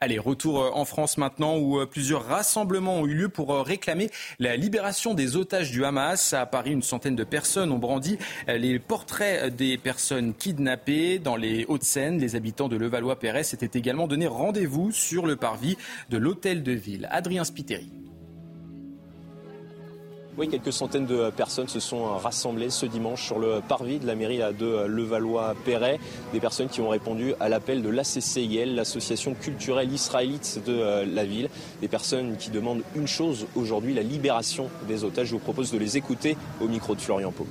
Allez, 0.00 0.18
retour 0.18 0.60
euh, 0.60 0.70
en 0.74 0.84
France 0.84 1.16
maintenant 1.18 1.56
où 1.56 1.80
euh, 1.80 1.86
plusieurs 1.86 2.26
rassemblements 2.26 2.96
ont 2.96 3.06
eu 3.06 3.14
lieu 3.14 3.28
pour 3.28 3.52
euh, 3.54 3.62
réclamer 3.62 4.10
la 4.38 4.56
libération 4.56 5.14
des 5.14 5.36
otages 5.36 5.70
du 5.70 5.84
Hamas. 5.84 6.34
À 6.34 6.46
Paris, 6.46 6.72
une 6.72 6.82
centaine 6.82 7.16
de 7.16 7.24
personnes 7.24 7.72
ont 7.72 7.78
brandi 7.78 8.18
les 8.48 8.78
portraits 8.78 9.54
des 9.54 9.78
personnes 9.78 10.34
kidnappées. 10.34 11.18
Dans 11.18 11.36
les 11.36 11.64
Hauts-de-Seine, 11.66 12.18
les 12.18 12.36
habitants 12.36 12.68
de 12.68 12.76
Levallois-Perret 12.76 13.44
s'étaient 13.44 13.78
également 13.78 14.06
donné 14.06 14.26
rendez-vous 14.26 14.90
sur 14.90 15.26
le 15.26 15.36
parvis 15.36 15.78
de 16.10 16.18
l'hôtel 16.18 16.62
de 16.62 16.72
ville. 16.72 17.08
Adrien 17.10 17.44
Spiteri. 17.44 18.03
Oui, 20.36 20.48
quelques 20.48 20.72
centaines 20.72 21.06
de 21.06 21.30
personnes 21.30 21.68
se 21.68 21.78
sont 21.78 22.06
rassemblées 22.16 22.68
ce 22.68 22.86
dimanche 22.86 23.24
sur 23.24 23.38
le 23.38 23.60
parvis 23.60 24.00
de 24.00 24.06
la 24.06 24.16
mairie 24.16 24.40
de 24.58 24.84
Levallois-Perret. 24.84 26.00
Des 26.32 26.40
personnes 26.40 26.68
qui 26.68 26.80
ont 26.80 26.88
répondu 26.88 27.34
à 27.38 27.48
l'appel 27.48 27.82
de 27.82 27.88
l'ACCIL, 27.88 28.74
l'association 28.74 29.34
culturelle 29.34 29.92
israélite 29.92 30.60
de 30.66 31.04
la 31.04 31.24
ville. 31.24 31.48
Des 31.80 31.86
personnes 31.86 32.36
qui 32.36 32.50
demandent 32.50 32.82
une 32.96 33.06
chose 33.06 33.46
aujourd'hui, 33.54 33.94
la 33.94 34.02
libération 34.02 34.70
des 34.88 35.04
otages. 35.04 35.28
Je 35.28 35.34
vous 35.34 35.38
propose 35.38 35.70
de 35.70 35.78
les 35.78 35.96
écouter 35.96 36.36
au 36.60 36.66
micro 36.66 36.96
de 36.96 37.00
Florian 37.00 37.30
Pau. 37.30 37.46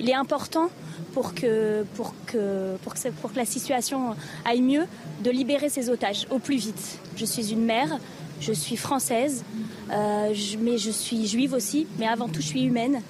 Il 0.00 0.10
est 0.10 0.14
important 0.14 0.70
pour 1.14 1.34
que, 1.34 1.84
pour, 1.94 2.14
que, 2.26 2.74
pour, 2.82 2.94
que, 2.94 3.08
pour 3.20 3.32
que 3.32 3.36
la 3.36 3.46
situation 3.46 4.16
aille 4.44 4.62
mieux 4.62 4.86
de 5.22 5.30
libérer 5.30 5.68
ces 5.68 5.88
otages 5.88 6.26
au 6.30 6.40
plus 6.40 6.56
vite. 6.56 6.98
Je 7.14 7.24
suis 7.24 7.52
une 7.52 7.64
mère, 7.64 7.96
je 8.40 8.52
suis 8.52 8.76
française, 8.76 9.44
euh, 9.90 10.34
mais 10.60 10.78
je 10.78 10.90
suis 10.90 11.26
juive 11.26 11.54
aussi, 11.54 11.86
mais 11.98 12.06
avant 12.06 12.28
tout 12.28 12.40
je 12.40 12.46
suis 12.46 12.62
humaine. 12.62 13.00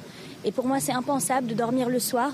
Et 0.44 0.52
pour 0.52 0.66
moi 0.66 0.80
c'est 0.80 0.92
impensable 0.92 1.48
de 1.48 1.54
dormir 1.54 1.88
le 1.88 1.98
soir 1.98 2.32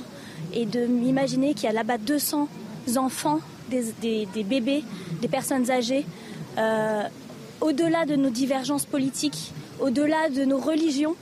et 0.53 0.67
de 0.67 0.87
m'imaginer 0.87 1.55
qu'il 1.55 1.65
y 1.65 1.69
a 1.69 1.73
là-bas 1.73 1.99
200 1.99 2.49
enfants, 2.97 3.41
des, 3.71 4.27
bébés, 4.45 4.85
des 5.21 5.29
personnes 5.29 5.71
âgées, 5.71 6.05
euh, 6.59 7.03
au-delà 7.61 8.05
de 8.05 8.15
nos 8.17 8.31
divergences 8.31 8.85
politiques, 8.85 9.53
au-delà 9.81 10.29
de 10.29 10.45
nos 10.45 10.59
religions. 10.59 11.17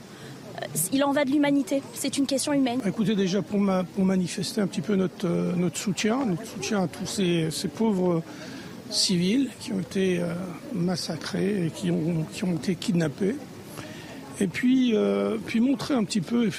Euh, 0.61 0.65
il 0.91 1.03
en 1.03 1.13
va 1.13 1.23
de 1.23 1.31
l'humanité, 1.31 1.81
c'est 1.93 2.17
une 2.17 2.25
question 2.25 2.51
humaine. 2.51 2.81
Écoutez, 2.85 3.15
déjà 3.15 3.41
pour, 3.41 3.59
manifester 3.59 4.61
un 4.61 4.67
petit 4.67 4.81
peu 4.81 4.95
notre, 4.95 5.77
soutien, 5.77 6.25
notre 6.25 6.45
soutien 6.45 6.83
à 6.83 6.87
tous 6.87 7.05
ces 7.05 7.67
pauvres 7.69 8.21
civils 8.93 9.49
qui 9.59 9.73
ont 9.73 9.79
été 9.79 10.19
euh, 10.19 10.33
massacrés 10.73 11.65
et 11.65 11.69
qui 11.69 11.91
ont, 11.91 12.25
qui 12.31 12.43
ont 12.43 12.55
été 12.55 12.75
kidnappés. 12.75 13.35
Et 14.39 14.47
puis, 14.47 14.95
euh, 14.95 15.37
puis 15.45 15.59
montrer 15.59 15.93
un 15.93 16.03
petit 16.03 16.21
peu, 16.21 16.49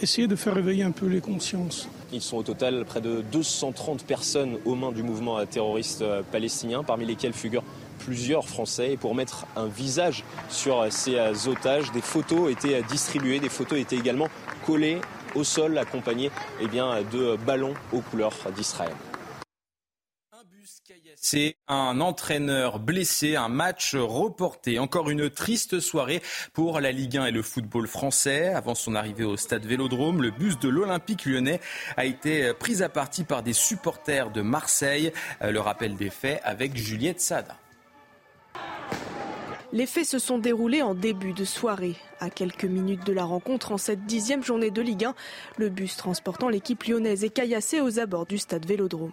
essayer 0.00 0.26
de 0.26 0.36
faire 0.36 0.54
réveiller 0.54 0.84
un 0.84 0.90
peu 0.90 1.06
les 1.06 1.20
consciences. 1.20 1.88
Ils 2.12 2.20
sont 2.20 2.36
au 2.36 2.42
total 2.42 2.84
près 2.84 3.00
de 3.00 3.22
230 3.32 4.04
personnes 4.04 4.58
aux 4.66 4.74
mains 4.74 4.92
du 4.92 5.02
mouvement 5.02 5.44
terroriste 5.46 6.02
euh, 6.02 6.22
palestinien, 6.30 6.82
parmi 6.82 7.06
lesquelles 7.06 7.32
figurent 7.32 7.64
plusieurs 8.00 8.48
Français. 8.48 8.92
Et 8.92 8.96
pour 8.96 9.14
mettre 9.14 9.46
un 9.56 9.66
visage 9.66 10.24
sur 10.50 10.84
ces 10.90 11.16
otages, 11.48 11.90
des 11.92 12.02
photos 12.02 12.50
étaient 12.50 12.82
distribuées, 12.82 13.40
des 13.40 13.48
photos 13.48 13.78
étaient 13.78 13.96
également 13.96 14.28
collées 14.66 14.98
au 15.34 15.44
sol, 15.44 15.78
accompagnées 15.78 16.30
eh 16.60 16.68
bien, 16.68 16.96
de 17.12 17.36
ballons 17.46 17.74
aux 17.92 18.00
couleurs 18.00 18.34
d'Israël. 18.54 18.92
C'est 21.24 21.54
un 21.68 22.00
entraîneur 22.00 22.80
blessé, 22.80 23.36
un 23.36 23.48
match 23.48 23.94
reporté. 23.94 24.80
Encore 24.80 25.08
une 25.08 25.30
triste 25.30 25.78
soirée 25.78 26.20
pour 26.52 26.80
la 26.80 26.90
Ligue 26.90 27.16
1 27.16 27.26
et 27.26 27.30
le 27.30 27.42
football 27.42 27.86
français. 27.86 28.48
Avant 28.48 28.74
son 28.74 28.96
arrivée 28.96 29.22
au 29.22 29.36
stade 29.36 29.64
Vélodrome, 29.64 30.20
le 30.20 30.32
bus 30.32 30.58
de 30.58 30.68
l'Olympique 30.68 31.24
lyonnais 31.24 31.60
a 31.96 32.06
été 32.06 32.52
pris 32.54 32.82
à 32.82 32.88
partie 32.88 33.22
par 33.22 33.44
des 33.44 33.52
supporters 33.52 34.32
de 34.32 34.42
Marseille. 34.42 35.12
Le 35.40 35.60
rappel 35.60 35.94
des 35.94 36.10
faits 36.10 36.40
avec 36.42 36.76
Juliette 36.76 37.20
Sada. 37.20 37.56
Les 39.72 39.86
faits 39.86 40.06
se 40.06 40.18
sont 40.18 40.38
déroulés 40.38 40.82
en 40.82 40.96
début 40.96 41.34
de 41.34 41.44
soirée. 41.44 41.94
À 42.18 42.30
quelques 42.30 42.64
minutes 42.64 43.06
de 43.06 43.12
la 43.12 43.24
rencontre, 43.24 43.70
en 43.70 43.78
cette 43.78 44.06
dixième 44.06 44.42
journée 44.42 44.72
de 44.72 44.82
Ligue 44.82 45.04
1, 45.04 45.14
le 45.56 45.68
bus 45.68 45.96
transportant 45.96 46.48
l'équipe 46.48 46.82
lyonnaise 46.82 47.22
est 47.22 47.30
caillassé 47.30 47.80
aux 47.80 48.00
abords 48.00 48.26
du 48.26 48.38
stade 48.38 48.66
Vélodrome. 48.66 49.12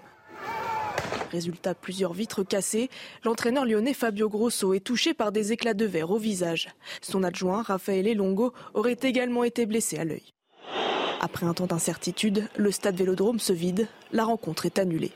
Résultat, 1.30 1.76
plusieurs 1.76 2.14
vitres 2.14 2.44
cassées. 2.44 2.90
L'entraîneur 3.24 3.66
lyonnais 3.66 3.94
Fabio 3.94 4.30
Grosso 4.30 4.74
est 4.74 4.80
touché 4.80 5.14
par 5.14 5.32
des 5.32 5.52
éclats 5.52 5.74
de 5.74 5.86
verre 5.86 6.12
au 6.12 6.18
visage. 6.18 6.70
Son 7.02 7.24
adjoint, 7.24 7.62
Raphaël 7.62 8.08
Elongo, 8.08 8.54
aurait 8.74 8.98
également 9.02 9.44
été 9.44 9.66
blessé 9.66 9.98
à 9.98 10.06
l'œil. 10.06 10.34
Après 11.22 11.46
un 11.46 11.54
temps 11.54 11.68
d'incertitude, 11.68 12.48
le 12.56 12.72
stade 12.72 12.96
Vélodrome 12.96 13.40
se 13.40 13.54
vide. 13.54 13.88
La 14.12 14.24
rencontre 14.24 14.66
est 14.66 14.80
annulée. 14.80 15.12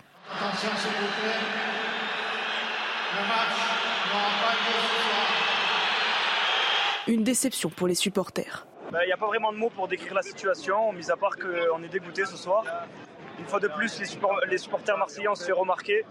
Une 7.07 7.23
déception 7.23 7.69
pour 7.69 7.87
les 7.87 7.95
supporters. 7.95 8.67
Il 8.87 8.91
bah, 8.91 9.05
n'y 9.05 9.11
a 9.11 9.17
pas 9.17 9.27
vraiment 9.27 9.51
de 9.51 9.57
mots 9.57 9.71
pour 9.71 9.87
décrire 9.87 10.13
la 10.13 10.21
situation, 10.21 10.93
mis 10.93 11.09
à 11.09 11.17
part 11.17 11.35
qu'on 11.37 11.81
est 11.81 11.89
dégoûté 11.89 12.25
ce 12.25 12.37
soir 12.37 12.63
une 13.39 13.45
fois 13.45 13.59
de 13.59 13.67
plus, 13.67 13.99
les, 14.49 14.57
supporters 14.57 14.97
marseillais 14.97 15.27
ont 15.27 15.35
se 15.35 15.45
fait 15.45 15.51
remarquer. 15.51 16.03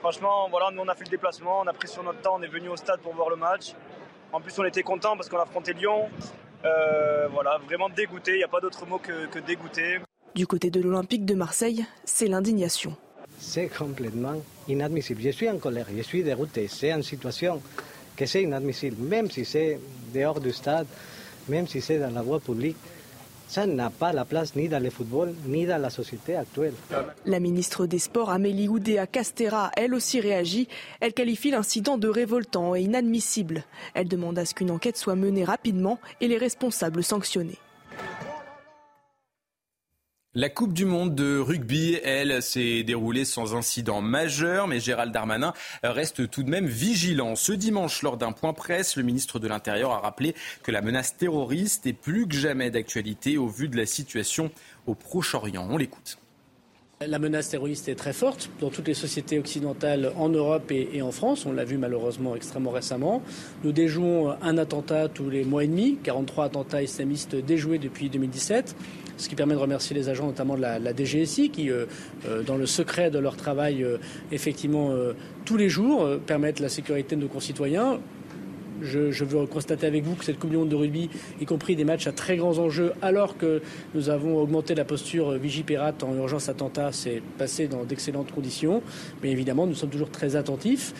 Franchement, 0.00 0.48
voilà, 0.50 0.70
nous 0.70 0.82
on 0.82 0.88
a 0.88 0.94
fait 0.94 1.04
le 1.04 1.10
déplacement, 1.10 1.60
on 1.60 1.66
a 1.66 1.72
pris 1.72 1.88
sur 1.88 2.02
notre 2.02 2.20
temps, 2.20 2.36
on 2.38 2.42
est 2.42 2.48
venu 2.48 2.68
au 2.68 2.76
stade 2.76 3.00
pour 3.00 3.14
voir 3.14 3.28
le 3.28 3.36
match. 3.36 3.74
En 4.32 4.40
plus, 4.40 4.56
on 4.58 4.64
était 4.64 4.82
content 4.82 5.16
parce 5.16 5.28
qu'on 5.28 5.38
a 5.38 5.42
affronté 5.42 5.72
Lyon. 5.72 6.08
Euh, 6.64 7.28
voilà, 7.32 7.58
vraiment 7.66 7.88
dégoûté, 7.88 8.32
il 8.32 8.38
n'y 8.38 8.44
a 8.44 8.48
pas 8.48 8.60
d'autre 8.60 8.86
mot 8.86 8.98
que, 8.98 9.26
que 9.26 9.38
dégoûté. 9.38 9.98
Du 10.34 10.46
côté 10.46 10.70
de 10.70 10.80
l'Olympique 10.80 11.24
de 11.24 11.34
Marseille, 11.34 11.84
c'est 12.04 12.28
l'indignation. 12.28 12.96
C'est 13.38 13.68
complètement 13.68 14.40
inadmissible. 14.68 15.22
Je 15.22 15.30
suis 15.30 15.50
en 15.50 15.58
colère, 15.58 15.86
je 15.94 16.02
suis 16.02 16.22
dégoûté. 16.22 16.68
C'est 16.68 16.92
une 16.92 17.02
situation 17.02 17.60
que 18.16 18.26
c'est 18.26 18.42
inadmissible, 18.42 19.02
même 19.02 19.30
si 19.30 19.44
c'est 19.44 19.80
dehors 20.14 20.40
du 20.40 20.52
stade, 20.52 20.86
même 21.48 21.66
si 21.66 21.80
c'est 21.80 21.98
dans 21.98 22.10
la 22.10 22.22
voie 22.22 22.38
publique. 22.38 22.76
Ça 23.50 23.66
n'a 23.66 23.90
pas 23.90 24.12
la 24.12 24.24
place 24.24 24.54
ni 24.54 24.68
dans 24.68 24.80
le 24.80 24.90
football, 24.90 25.34
ni 25.44 25.66
dans 25.66 25.82
la 25.82 25.90
société 25.90 26.36
actuelle. 26.36 26.72
La 27.26 27.40
ministre 27.40 27.84
des 27.86 27.98
Sports, 27.98 28.30
Amélie 28.30 28.68
Oudéa 28.68 29.08
Castera, 29.08 29.72
elle 29.76 29.92
aussi 29.92 30.20
réagit. 30.20 30.68
Elle 31.00 31.12
qualifie 31.12 31.50
l'incident 31.50 31.98
de 31.98 32.06
révoltant 32.06 32.76
et 32.76 32.82
inadmissible. 32.82 33.64
Elle 33.94 34.06
demande 34.06 34.38
à 34.38 34.44
ce 34.44 34.54
qu'une 34.54 34.70
enquête 34.70 34.96
soit 34.96 35.16
menée 35.16 35.42
rapidement 35.42 35.98
et 36.20 36.28
les 36.28 36.38
responsables 36.38 37.02
sanctionnés. 37.02 37.58
La 40.36 40.48
Coupe 40.48 40.72
du 40.72 40.84
Monde 40.84 41.16
de 41.16 41.40
rugby, 41.40 41.98
elle, 42.04 42.40
s'est 42.40 42.84
déroulée 42.84 43.24
sans 43.24 43.56
incident 43.56 44.00
majeur, 44.00 44.68
mais 44.68 44.78
Gérald 44.78 45.12
Darmanin 45.12 45.52
reste 45.82 46.30
tout 46.30 46.44
de 46.44 46.50
même 46.50 46.66
vigilant. 46.66 47.34
Ce 47.34 47.50
dimanche, 47.50 48.02
lors 48.02 48.16
d'un 48.16 48.30
point 48.30 48.52
presse, 48.52 48.94
le 48.94 49.02
ministre 49.02 49.40
de 49.40 49.48
l'Intérieur 49.48 49.90
a 49.90 49.98
rappelé 49.98 50.36
que 50.62 50.70
la 50.70 50.82
menace 50.82 51.16
terroriste 51.16 51.84
est 51.88 51.92
plus 51.92 52.28
que 52.28 52.36
jamais 52.36 52.70
d'actualité 52.70 53.38
au 53.38 53.48
vu 53.48 53.66
de 53.66 53.76
la 53.76 53.86
situation 53.86 54.52
au 54.86 54.94
Proche-Orient. 54.94 55.66
On 55.68 55.76
l'écoute. 55.76 56.16
La 57.04 57.18
menace 57.18 57.48
terroriste 57.48 57.88
est 57.88 57.94
très 57.94 58.12
forte 58.12 58.50
dans 58.60 58.68
toutes 58.68 58.86
les 58.86 58.94
sociétés 58.94 59.38
occidentales 59.38 60.12
en 60.16 60.28
Europe 60.28 60.70
et, 60.70 61.00
en 61.00 61.10
France. 61.10 61.46
On 61.46 61.52
l'a 61.52 61.64
vu 61.64 61.78
malheureusement 61.78 62.36
extrêmement 62.36 62.70
récemment. 62.70 63.22
Nous 63.64 63.72
déjouons 63.72 64.36
un 64.42 64.58
attentat 64.58 65.08
tous 65.08 65.30
les 65.30 65.44
mois 65.44 65.64
et 65.64 65.66
demi, 65.66 65.96
43 66.04 66.44
attentats 66.44 66.82
islamistes 66.82 67.34
déjoués 67.34 67.78
depuis 67.78 68.10
2017 68.10 68.76
ce 69.20 69.28
qui 69.28 69.34
permet 69.34 69.54
de 69.54 69.60
remercier 69.60 69.94
les 69.94 70.08
agents, 70.08 70.26
notamment 70.26 70.56
de 70.56 70.62
la, 70.62 70.96
DGSI, 70.96 71.50
qui, 71.50 71.70
euh, 71.70 71.84
euh, 72.26 72.42
dans 72.42 72.56
le 72.56 72.66
secret 72.66 73.10
de 73.10 73.18
leur 73.18 73.36
travail, 73.36 73.84
euh, 73.84 73.98
effectivement, 74.32 74.90
tous 75.44 75.56
les 75.56 75.68
jours, 75.68 76.08
permettent 76.26 76.60
la 76.60 76.68
sécurité 76.68 77.16
de 77.16 77.20
nos 77.20 77.28
concitoyens 77.28 78.00
Je, 78.82 79.24
veux 79.24 79.46
constater 79.46 79.86
avec 79.86 80.04
vous 80.04 80.14
que 80.14 80.24
cette 80.24 80.38
Coupe 80.38 80.50
de 80.50 80.74
rugby, 80.74 81.10
y 81.38 81.44
compris 81.44 81.76
des 81.76 81.84
matchs 81.84 82.06
à 82.06 82.12
très 82.12 82.36
grands 82.36 82.58
enjeux, 82.58 82.92
alors 83.02 83.36
que 83.36 83.60
nous 83.94 84.08
avons 84.08 84.40
augmenté 84.40 84.74
la 84.74 84.84
posture 84.84 85.32
Vigipirate 85.32 86.02
en 86.02 86.14
urgence 86.16 86.48
attentat, 86.48 86.90
c'est 86.92 87.20
passé 87.36 87.68
dans 87.68 87.84
d'excellentes 87.84 88.32
conditions. 88.32 88.82
Mais 89.22 89.30
évidemment, 89.30 89.66
nous 89.66 89.74
sommes 89.74 89.90
toujours 89.90 90.10
très 90.10 90.34
attentifs. 90.34 90.94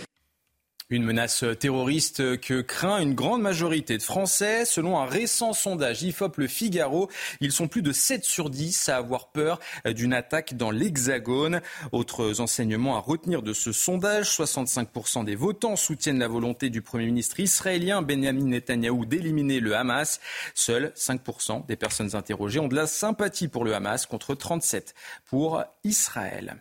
Une 0.92 1.04
menace 1.04 1.44
terroriste 1.60 2.40
que 2.40 2.60
craint 2.62 3.00
une 3.00 3.14
grande 3.14 3.42
majorité 3.42 3.96
de 3.96 4.02
Français. 4.02 4.64
Selon 4.64 4.98
un 4.98 5.04
récent 5.04 5.52
sondage 5.52 6.02
IFOP 6.02 6.36
Le 6.38 6.48
Figaro, 6.48 7.08
ils 7.40 7.52
sont 7.52 7.68
plus 7.68 7.82
de 7.82 7.92
7 7.92 8.24
sur 8.24 8.50
10 8.50 8.88
à 8.88 8.96
avoir 8.96 9.28
peur 9.28 9.60
d'une 9.86 10.12
attaque 10.12 10.56
dans 10.56 10.72
l'Hexagone. 10.72 11.60
Autres 11.92 12.40
enseignements 12.40 12.96
à 12.96 13.00
retenir 13.00 13.42
de 13.42 13.52
ce 13.52 13.70
sondage, 13.70 14.36
65% 14.36 15.24
des 15.24 15.36
votants 15.36 15.76
soutiennent 15.76 16.18
la 16.18 16.26
volonté 16.26 16.70
du 16.70 16.82
Premier 16.82 17.06
ministre 17.06 17.38
israélien 17.38 18.02
Benjamin 18.02 18.46
Netanyahou 18.46 19.06
d'éliminer 19.06 19.60
le 19.60 19.76
Hamas. 19.76 20.20
Seuls 20.56 20.92
5% 20.96 21.66
des 21.66 21.76
personnes 21.76 22.16
interrogées 22.16 22.58
ont 22.58 22.66
de 22.66 22.74
la 22.74 22.88
sympathie 22.88 23.46
pour 23.46 23.64
le 23.64 23.76
Hamas 23.76 24.06
contre 24.06 24.34
37 24.34 24.96
pour 25.26 25.62
Israël. 25.84 26.60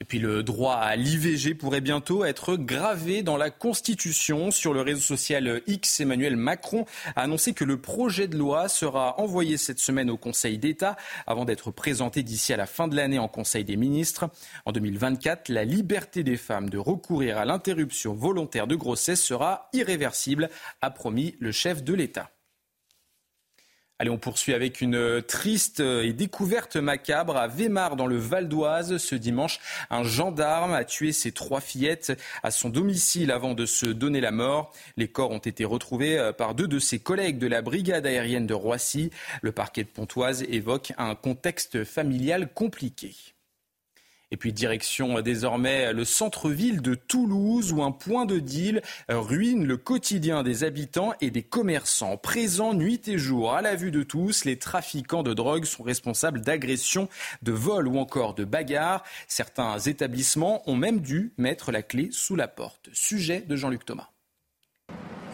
Et 0.00 0.04
puis 0.04 0.18
le 0.18 0.42
droit 0.42 0.74
à 0.74 0.96
l'IVG 0.96 1.54
pourrait 1.54 1.80
bientôt 1.80 2.24
être 2.24 2.56
gravé 2.56 3.22
dans 3.22 3.36
la 3.36 3.50
Constitution. 3.50 4.50
Sur 4.50 4.74
le 4.74 4.80
réseau 4.80 5.00
social 5.00 5.62
X, 5.68 6.00
Emmanuel 6.00 6.36
Macron 6.36 6.84
a 7.14 7.22
annoncé 7.22 7.54
que 7.54 7.64
le 7.64 7.80
projet 7.80 8.26
de 8.26 8.36
loi 8.36 8.68
sera 8.68 9.20
envoyé 9.20 9.56
cette 9.56 9.78
semaine 9.78 10.10
au 10.10 10.16
Conseil 10.16 10.58
d'État 10.58 10.96
avant 11.28 11.44
d'être 11.44 11.70
présenté 11.70 12.24
d'ici 12.24 12.52
à 12.52 12.56
la 12.56 12.66
fin 12.66 12.88
de 12.88 12.96
l'année 12.96 13.20
en 13.20 13.28
Conseil 13.28 13.64
des 13.64 13.76
ministres. 13.76 14.28
En 14.66 14.72
2024, 14.72 15.48
la 15.48 15.64
liberté 15.64 16.24
des 16.24 16.36
femmes 16.36 16.68
de 16.68 16.78
recourir 16.78 17.38
à 17.38 17.44
l'interruption 17.44 18.14
volontaire 18.14 18.66
de 18.66 18.74
grossesse 18.74 19.22
sera 19.22 19.68
irréversible, 19.72 20.50
a 20.82 20.90
promis 20.90 21.36
le 21.38 21.52
chef 21.52 21.84
de 21.84 21.94
l'État. 21.94 22.33
Allez, 24.00 24.10
on 24.10 24.18
poursuit 24.18 24.54
avec 24.54 24.80
une 24.80 25.22
triste 25.22 25.78
et 25.78 26.12
découverte 26.12 26.74
macabre 26.74 27.36
à 27.36 27.46
Weimar 27.46 27.94
dans 27.94 28.08
le 28.08 28.16
Val 28.16 28.48
d'Oise. 28.48 28.96
Ce 28.96 29.14
dimanche, 29.14 29.60
un 29.88 30.02
gendarme 30.02 30.74
a 30.74 30.84
tué 30.84 31.12
ses 31.12 31.30
trois 31.30 31.60
fillettes 31.60 32.12
à 32.42 32.50
son 32.50 32.70
domicile 32.70 33.30
avant 33.30 33.54
de 33.54 33.66
se 33.66 33.86
donner 33.86 34.20
la 34.20 34.32
mort. 34.32 34.72
Les 34.96 35.06
corps 35.06 35.30
ont 35.30 35.38
été 35.38 35.64
retrouvés 35.64 36.32
par 36.36 36.56
deux 36.56 36.66
de 36.66 36.80
ses 36.80 36.98
collègues 36.98 37.38
de 37.38 37.46
la 37.46 37.62
brigade 37.62 38.04
aérienne 38.04 38.48
de 38.48 38.54
Roissy. 38.54 39.10
Le 39.42 39.52
parquet 39.52 39.84
de 39.84 39.88
Pontoise 39.88 40.42
évoque 40.42 40.92
un 40.98 41.14
contexte 41.14 41.84
familial 41.84 42.52
compliqué. 42.52 43.33
Et 44.34 44.36
puis 44.36 44.52
direction 44.52 45.18
euh, 45.18 45.22
désormais 45.22 45.92
le 45.92 46.04
centre-ville 46.04 46.82
de 46.82 46.96
Toulouse 46.96 47.72
où 47.72 47.84
un 47.84 47.92
point 47.92 48.26
de 48.26 48.40
deal 48.40 48.82
euh, 49.08 49.20
ruine 49.20 49.64
le 49.64 49.76
quotidien 49.76 50.42
des 50.42 50.64
habitants 50.64 51.12
et 51.20 51.30
des 51.30 51.44
commerçants. 51.44 52.16
Présents 52.16 52.74
nuit 52.74 53.00
et 53.06 53.16
jour 53.16 53.54
à 53.54 53.62
la 53.62 53.76
vue 53.76 53.92
de 53.92 54.02
tous, 54.02 54.44
les 54.44 54.58
trafiquants 54.58 55.22
de 55.22 55.34
drogue 55.34 55.66
sont 55.66 55.84
responsables 55.84 56.40
d'agressions, 56.40 57.08
de 57.42 57.52
vols 57.52 57.86
ou 57.86 57.96
encore 57.96 58.34
de 58.34 58.44
bagarres. 58.44 59.04
Certains 59.28 59.78
établissements 59.78 60.68
ont 60.68 60.74
même 60.74 60.98
dû 60.98 61.32
mettre 61.38 61.70
la 61.70 61.82
clé 61.84 62.08
sous 62.10 62.34
la 62.34 62.48
porte. 62.48 62.88
Sujet 62.92 63.40
de 63.40 63.54
Jean-Luc 63.54 63.84
Thomas. 63.84 64.13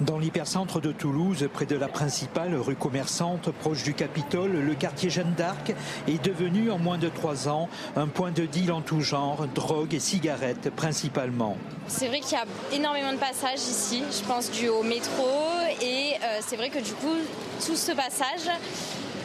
Dans 0.01 0.19
l'hypercentre 0.19 0.81
de 0.81 0.93
Toulouse, 0.93 1.47
près 1.53 1.67
de 1.67 1.77
la 1.77 1.87
principale 1.87 2.55
rue 2.55 2.75
commerçante, 2.75 3.51
proche 3.51 3.83
du 3.83 3.93
Capitole, 3.93 4.53
le 4.53 4.75
quartier 4.75 5.11
Jeanne 5.11 5.35
d'Arc 5.37 5.75
est 6.09 6.25
devenu 6.25 6.71
en 6.71 6.79
moins 6.79 6.97
de 6.97 7.11
trois 7.11 7.49
ans 7.49 7.69
un 7.97 8.07
point 8.07 8.31
de 8.31 8.47
deal 8.47 8.73
en 8.73 8.81
tout 8.81 9.03
genre, 9.03 9.47
drogue 9.55 9.93
et 9.93 10.01
cigarettes 10.01 10.71
principalement. 10.75 11.59
C'est 11.87 12.09
vrai 12.09 12.21
qu'il 12.21 12.33
y 12.33 12.37
a 12.37 12.47
énormément 12.75 13.13
de 13.13 13.19
passages 13.19 13.59
ici, 13.59 14.03
je 14.11 14.27
pense 14.27 14.51
dû 14.51 14.69
au 14.69 14.83
métro, 14.83 15.29
et 15.83 16.15
euh, 16.15 16.39
c'est 16.47 16.57
vrai 16.57 16.71
que 16.71 16.79
du 16.79 16.93
coup, 16.95 17.17
tout 17.67 17.77
ce 17.77 17.93
passage, 17.93 18.49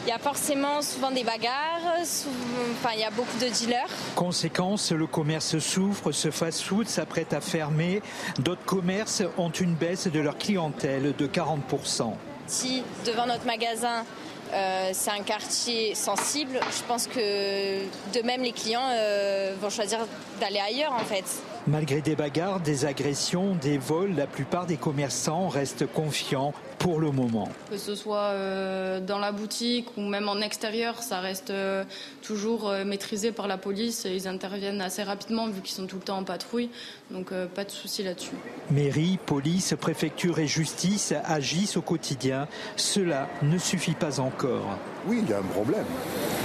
il 0.06 0.10
y 0.10 0.12
a 0.12 0.18
forcément 0.18 0.82
souvent 0.82 1.10
des 1.10 1.24
bagarres, 1.24 1.96
enfin, 2.00 2.90
il 2.94 3.00
y 3.00 3.04
a 3.04 3.10
beaucoup 3.10 3.36
de 3.38 3.48
dealers. 3.48 3.88
Conséquence, 4.14 4.92
le 4.92 5.06
commerce 5.08 5.58
souffre, 5.58 6.12
ce 6.12 6.30
fast-food 6.30 6.86
s'apprête 6.86 7.32
à 7.32 7.40
fermer. 7.40 8.02
D'autres 8.38 8.64
commerces 8.64 9.24
ont 9.36 9.50
une 9.50 9.74
baisse 9.74 10.06
de 10.06 10.20
leur 10.20 10.38
clientèle 10.38 11.12
de 11.16 11.26
40%. 11.26 12.12
Si 12.46 12.84
devant 13.04 13.26
notre 13.26 13.46
magasin, 13.46 14.04
euh, 14.52 14.90
c'est 14.92 15.10
un 15.10 15.22
quartier 15.24 15.96
sensible, 15.96 16.60
je 16.70 16.82
pense 16.86 17.08
que 17.08 17.80
de 18.16 18.22
même 18.24 18.42
les 18.42 18.52
clients 18.52 18.88
euh, 18.88 19.56
vont 19.60 19.70
choisir 19.70 19.98
d'aller 20.40 20.60
ailleurs 20.60 20.92
en 20.92 21.04
fait. 21.04 21.24
Malgré 21.68 22.00
des 22.00 22.14
bagarres, 22.14 22.60
des 22.60 22.84
agressions, 22.84 23.56
des 23.56 23.76
vols, 23.76 24.14
la 24.14 24.28
plupart 24.28 24.66
des 24.66 24.76
commerçants 24.76 25.48
restent 25.48 25.84
confiants 25.92 26.54
pour 26.78 27.00
le 27.00 27.10
moment. 27.10 27.48
Que 27.70 27.76
ce 27.76 27.96
soit 27.96 28.30
euh, 28.34 29.00
dans 29.00 29.18
la 29.18 29.32
boutique 29.32 29.88
ou 29.96 30.02
même 30.02 30.28
en 30.28 30.40
extérieur, 30.40 31.02
ça 31.02 31.18
reste 31.18 31.50
euh, 31.50 31.82
toujours 32.22 32.68
euh, 32.68 32.84
maîtrisé 32.84 33.32
par 33.32 33.48
la 33.48 33.58
police. 33.58 34.06
Ils 34.08 34.28
interviennent 34.28 34.80
assez 34.80 35.02
rapidement 35.02 35.48
vu 35.48 35.60
qu'ils 35.60 35.74
sont 35.74 35.86
tout 35.86 35.96
le 35.96 36.02
temps 36.02 36.18
en 36.18 36.22
patrouille. 36.22 36.70
Donc 37.10 37.32
pas 37.54 37.64
de 37.64 37.70
souci 37.70 38.04
là-dessus. 38.04 38.36
Mairie, 38.70 39.18
police, 39.26 39.74
préfecture 39.80 40.38
et 40.38 40.46
justice 40.46 41.14
agissent 41.24 41.76
au 41.76 41.82
quotidien. 41.82 42.46
Cela 42.76 43.28
ne 43.42 43.58
suffit 43.58 43.94
pas 43.94 44.20
encore. 44.20 44.78
Oui, 45.06 45.20
il 45.22 45.30
y 45.30 45.32
a 45.32 45.38
un 45.38 45.42
problème. 45.42 45.84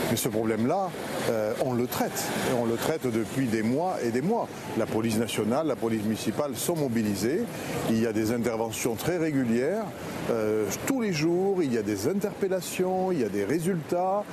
Mais 0.10 0.18
ce 0.18 0.30
problème-là, 0.30 0.90
on 1.64 1.74
le 1.74 1.88
traite. 1.88 2.24
On 2.60 2.66
le 2.66 2.76
traite 2.76 3.08
depuis 3.08 3.48
des 3.48 3.64
mois 3.64 3.98
et 4.04 4.12
des 4.12 4.22
mois. 4.22 4.48
La 4.78 4.86
police 4.86 5.18
nationale, 5.18 5.68
la 5.68 5.76
police 5.76 6.04
municipale 6.04 6.56
sont 6.56 6.76
mobilisées. 6.76 7.42
Il 7.90 8.00
y 8.00 8.08
a 8.08 8.14
des 8.14 8.32
interventions 8.32 8.96
très 8.96 9.18
régulières. 9.18 9.86
Euh, 10.30 10.66
tous 10.86 11.02
les 11.02 11.14
jours, 11.14 11.62
il 11.64 11.74
y 11.74 11.78
a 11.78 11.82
des 11.82 12.08
interpellations, 12.08 13.12
il 13.12 13.20
y 13.20 13.24
a 13.24 13.30
des 13.30 13.46
résultats. 13.46 14.24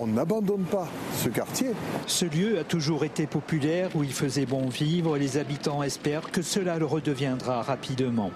On 0.00 0.06
n'abandonne 0.06 0.64
pas 0.64 0.88
ce 1.16 1.28
quartier. 1.28 1.70
Ce 2.06 2.24
lieu 2.24 2.58
a 2.58 2.64
toujours 2.64 3.04
été 3.04 3.26
populaire, 3.26 3.90
où 3.94 4.04
il 4.04 4.12
faisait 4.12 4.46
bon 4.46 4.68
vivre. 4.68 5.16
Les 5.18 5.36
habitants 5.36 5.82
espèrent 5.82 6.30
que 6.30 6.42
cela 6.42 6.78
le 6.78 6.86
redeviendra 6.86 7.62
rapidement. 7.62 8.30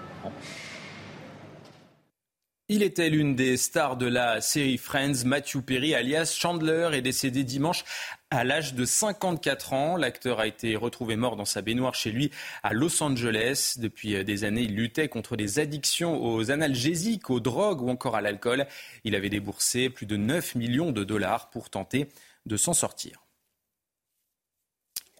Il 2.69 2.83
était 2.83 3.09
l'une 3.09 3.33
des 3.33 3.55
stars 3.55 3.95
de 3.95 4.07
la 4.07 4.41
série 4.41 4.77
Friends, 4.77 5.23
Matthew 5.23 5.61
Perry, 5.61 5.95
alias 5.95 6.35
Chandler, 6.37 6.89
est 6.91 7.01
décédé 7.01 7.45
dimanche 7.45 7.85
à 8.29 8.43
l'âge 8.43 8.73
de 8.73 8.83
54 8.83 9.71
ans. 9.71 9.95
L'acteur 9.95 10.41
a 10.41 10.47
été 10.47 10.75
retrouvé 10.75 11.15
mort 11.15 11.37
dans 11.37 11.45
sa 11.45 11.61
baignoire 11.61 11.95
chez 11.95 12.11
lui 12.11 12.29
à 12.63 12.73
Los 12.73 13.01
Angeles. 13.01 13.75
Depuis 13.77 14.21
des 14.25 14.43
années, 14.43 14.63
il 14.63 14.75
luttait 14.75 15.07
contre 15.07 15.37
des 15.37 15.59
addictions 15.59 16.21
aux 16.21 16.51
analgésiques, 16.51 17.29
aux 17.29 17.39
drogues 17.39 17.81
ou 17.81 17.89
encore 17.89 18.17
à 18.17 18.21
l'alcool. 18.21 18.67
Il 19.05 19.15
avait 19.15 19.29
déboursé 19.29 19.89
plus 19.89 20.05
de 20.05 20.17
9 20.17 20.55
millions 20.55 20.91
de 20.91 21.05
dollars 21.05 21.49
pour 21.49 21.69
tenter 21.69 22.09
de 22.45 22.57
s'en 22.57 22.73
sortir. 22.73 23.23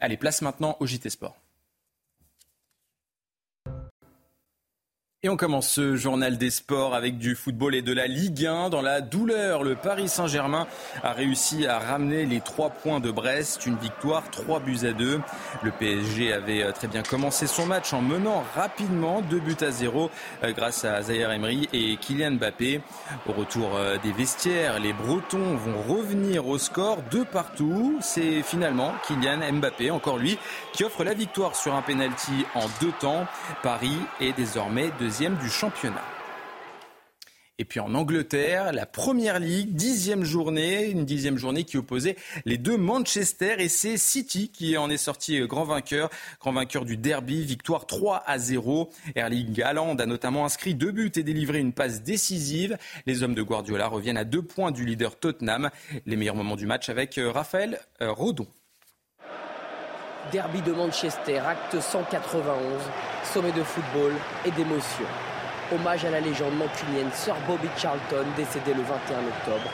Allez, 0.01 0.17
place 0.17 0.41
maintenant 0.41 0.75
au 0.81 0.85
JT 0.85 1.09
Sport. 1.09 1.37
Et 5.23 5.29
on 5.29 5.35
commence 5.35 5.67
ce 5.67 5.95
journal 5.95 6.37
des 6.37 6.51
sports 6.51 6.93
avec 6.93 7.17
du 7.17 7.33
football 7.33 7.73
et 7.73 7.81
de 7.81 7.91
la 7.91 8.05
Ligue 8.05 8.45
1. 8.45 8.69
Dans 8.69 8.83
la 8.83 9.01
douleur, 9.01 9.63
le 9.63 9.73
Paris 9.73 10.09
Saint-Germain 10.09 10.67
a 11.01 11.11
réussi 11.11 11.65
à 11.65 11.79
ramener 11.79 12.27
les 12.27 12.39
trois 12.39 12.69
points 12.69 12.99
de 12.99 13.09
Brest. 13.09 13.65
Une 13.65 13.77
victoire, 13.77 14.29
trois 14.29 14.59
buts 14.59 14.77
à 14.83 14.93
deux. 14.93 15.19
Le 15.63 15.71
PSG 15.71 16.33
avait 16.33 16.61
euh, 16.61 16.71
très 16.71 16.87
bien 16.87 17.01
commencé 17.01 17.47
son 17.47 17.65
match 17.65 17.93
en 17.93 18.01
menant 18.03 18.43
rapidement 18.53 19.21
deux 19.21 19.39
buts 19.39 19.57
à 19.61 19.71
zéro 19.71 20.11
euh, 20.43 20.51
grâce 20.51 20.85
à 20.85 21.01
Zaire 21.01 21.31
Emery 21.31 21.67
et 21.73 21.97
Kylian 21.97 22.33
Mbappé. 22.33 22.81
Au 23.27 23.31
retour 23.31 23.75
euh, 23.75 23.97
des 24.03 24.11
vestiaires, 24.11 24.79
les 24.79 24.93
Bretons 24.93 25.55
vont 25.55 25.95
revenir 25.95 26.47
au 26.47 26.59
score 26.59 26.99
de 27.09 27.23
partout. 27.23 27.97
C'est 28.01 28.43
finalement 28.43 28.93
Kylian 29.07 29.51
Mbappé, 29.53 29.89
encore 29.89 30.19
lui, 30.19 30.37
qui 30.73 30.83
offre 30.83 31.03
la 31.03 31.15
victoire 31.15 31.55
sur 31.55 31.73
un 31.73 31.81
penalty 31.81 32.45
en 32.53 32.67
deux 32.81 32.93
temps. 32.99 33.25
Paris 33.63 33.97
est 34.21 34.33
désormais 34.33 34.91
de 34.99 35.06
du 35.07 35.49
championnat. 35.49 36.03
Et 37.59 37.63
puis 37.65 37.79
en 37.79 37.95
Angleterre, 37.95 38.73
la 38.73 38.85
première 38.85 39.39
ligue, 39.39 39.73
dixième 39.73 40.25
journée, 40.25 40.89
une 40.89 41.05
dixième 41.05 41.37
journée 41.37 41.63
qui 41.63 41.77
opposait 41.77 42.17
les 42.45 42.57
deux 42.57 42.75
Manchester 42.75 43.55
et 43.59 43.69
c'est 43.69 43.95
City 43.95 44.49
qui 44.49 44.75
en 44.75 44.89
est 44.89 44.97
sorti 44.97 45.39
grand 45.47 45.63
vainqueur, 45.63 46.09
grand 46.41 46.51
vainqueur 46.51 46.83
du 46.83 46.97
derby, 46.97 47.45
victoire 47.45 47.87
3 47.87 48.21
à 48.27 48.37
0. 48.37 48.89
Erling 49.15 49.61
Haaland 49.61 49.95
a 49.95 50.05
notamment 50.05 50.43
inscrit 50.43 50.75
deux 50.75 50.91
buts 50.91 51.11
et 51.15 51.23
délivré 51.23 51.59
une 51.59 51.73
passe 51.73 52.03
décisive. 52.03 52.77
Les 53.05 53.23
hommes 53.23 53.33
de 53.33 53.43
Guardiola 53.43 53.87
reviennent 53.87 54.17
à 54.17 54.25
deux 54.25 54.43
points 54.43 54.71
du 54.71 54.85
leader 54.85 55.17
Tottenham. 55.17 55.69
Les 56.05 56.17
meilleurs 56.17 56.35
moments 56.35 56.57
du 56.57 56.67
match 56.67 56.89
avec 56.89 57.17
euh, 57.17 57.31
Raphaël 57.31 57.79
euh, 58.01 58.11
Rodon. 58.11 58.47
Derby 60.31 60.61
de 60.61 60.73
Manchester, 60.73 61.39
acte 61.39 61.79
191, 61.79 62.57
sommet 63.23 63.51
de 63.51 63.63
football 63.63 64.13
et 64.45 64.51
d'émotion. 64.51 65.05
Hommage 65.73 66.05
à 66.05 66.09
la 66.09 66.19
légende 66.19 66.55
mancunienne 66.57 67.09
Sir 67.13 67.35
Bobby 67.47 67.69
Charlton, 67.77 68.25
décédé 68.35 68.73
le 68.73 68.81
21 68.81 69.19
octobre. 69.27 69.69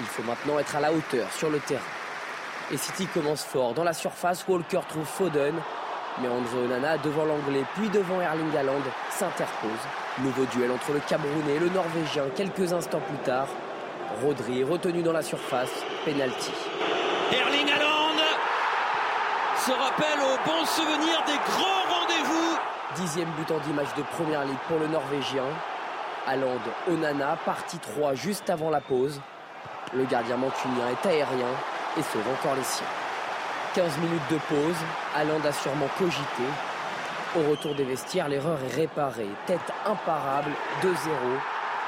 Il 0.00 0.06
faut 0.06 0.22
maintenant 0.22 0.58
être 0.58 0.76
à 0.76 0.80
la 0.80 0.92
hauteur 0.92 1.30
sur 1.32 1.50
le 1.50 1.58
terrain. 1.60 1.80
Et 2.72 2.76
City 2.76 3.06
commence 3.06 3.44
fort. 3.44 3.74
Dans 3.74 3.84
la 3.84 3.92
surface, 3.92 4.44
Walker 4.48 4.80
trouve 4.88 5.06
Foden. 5.06 5.54
Mais 6.20 6.28
André 6.28 6.58
Onana, 6.58 6.98
devant 6.98 7.24
l'anglais, 7.24 7.64
puis 7.74 7.88
devant 7.88 8.20
Erling 8.20 8.56
Haaland, 8.56 8.82
s'interpose. 9.10 9.70
Nouveau 10.22 10.44
duel 10.46 10.70
entre 10.72 10.92
le 10.92 11.00
Camerounais 11.00 11.54
et 11.56 11.60
le 11.60 11.68
Norvégien 11.68 12.24
quelques 12.34 12.72
instants 12.72 13.02
plus 13.08 13.18
tard. 13.18 13.48
Rodri 14.22 14.64
retenu 14.64 15.02
dans 15.02 15.12
la 15.12 15.22
surface, 15.22 15.70
penalty. 16.04 16.52
Erling 17.32 17.68
se 19.68 19.72
rappelle 19.72 20.20
au 20.20 20.48
bon 20.48 20.64
souvenir 20.64 21.22
des 21.26 21.36
grands 21.44 22.00
rendez-vous. 22.00 22.56
Dixième 22.96 23.28
but 23.32 23.50
en 23.50 23.58
10 23.58 23.72
matchs 23.74 23.94
de 23.98 24.02
première 24.16 24.42
ligue 24.46 24.64
pour 24.66 24.78
le 24.78 24.86
Norvégien. 24.86 25.44
Haaland, 26.26 26.62
Onana, 26.90 27.36
partie 27.44 27.78
3 27.78 28.14
juste 28.14 28.48
avant 28.48 28.70
la 28.70 28.80
pause. 28.80 29.20
Le 29.92 30.04
gardien 30.04 30.38
mancunien 30.38 30.88
est 30.88 31.06
aérien 31.06 31.52
et 31.98 32.02
sauve 32.02 32.26
encore 32.32 32.54
les 32.54 32.62
siens. 32.62 32.86
15 33.74 33.98
minutes 33.98 34.30
de 34.30 34.38
pause, 34.48 34.76
Haaland 35.14 35.44
a 35.46 35.52
sûrement 35.52 35.88
cogité. 35.98 36.44
Au 37.36 37.50
retour 37.50 37.74
des 37.74 37.84
vestiaires, 37.84 38.30
l'erreur 38.30 38.58
est 38.70 38.74
réparée. 38.74 39.28
Tête 39.44 39.70
imparable, 39.84 40.50
2-0. 40.82 40.88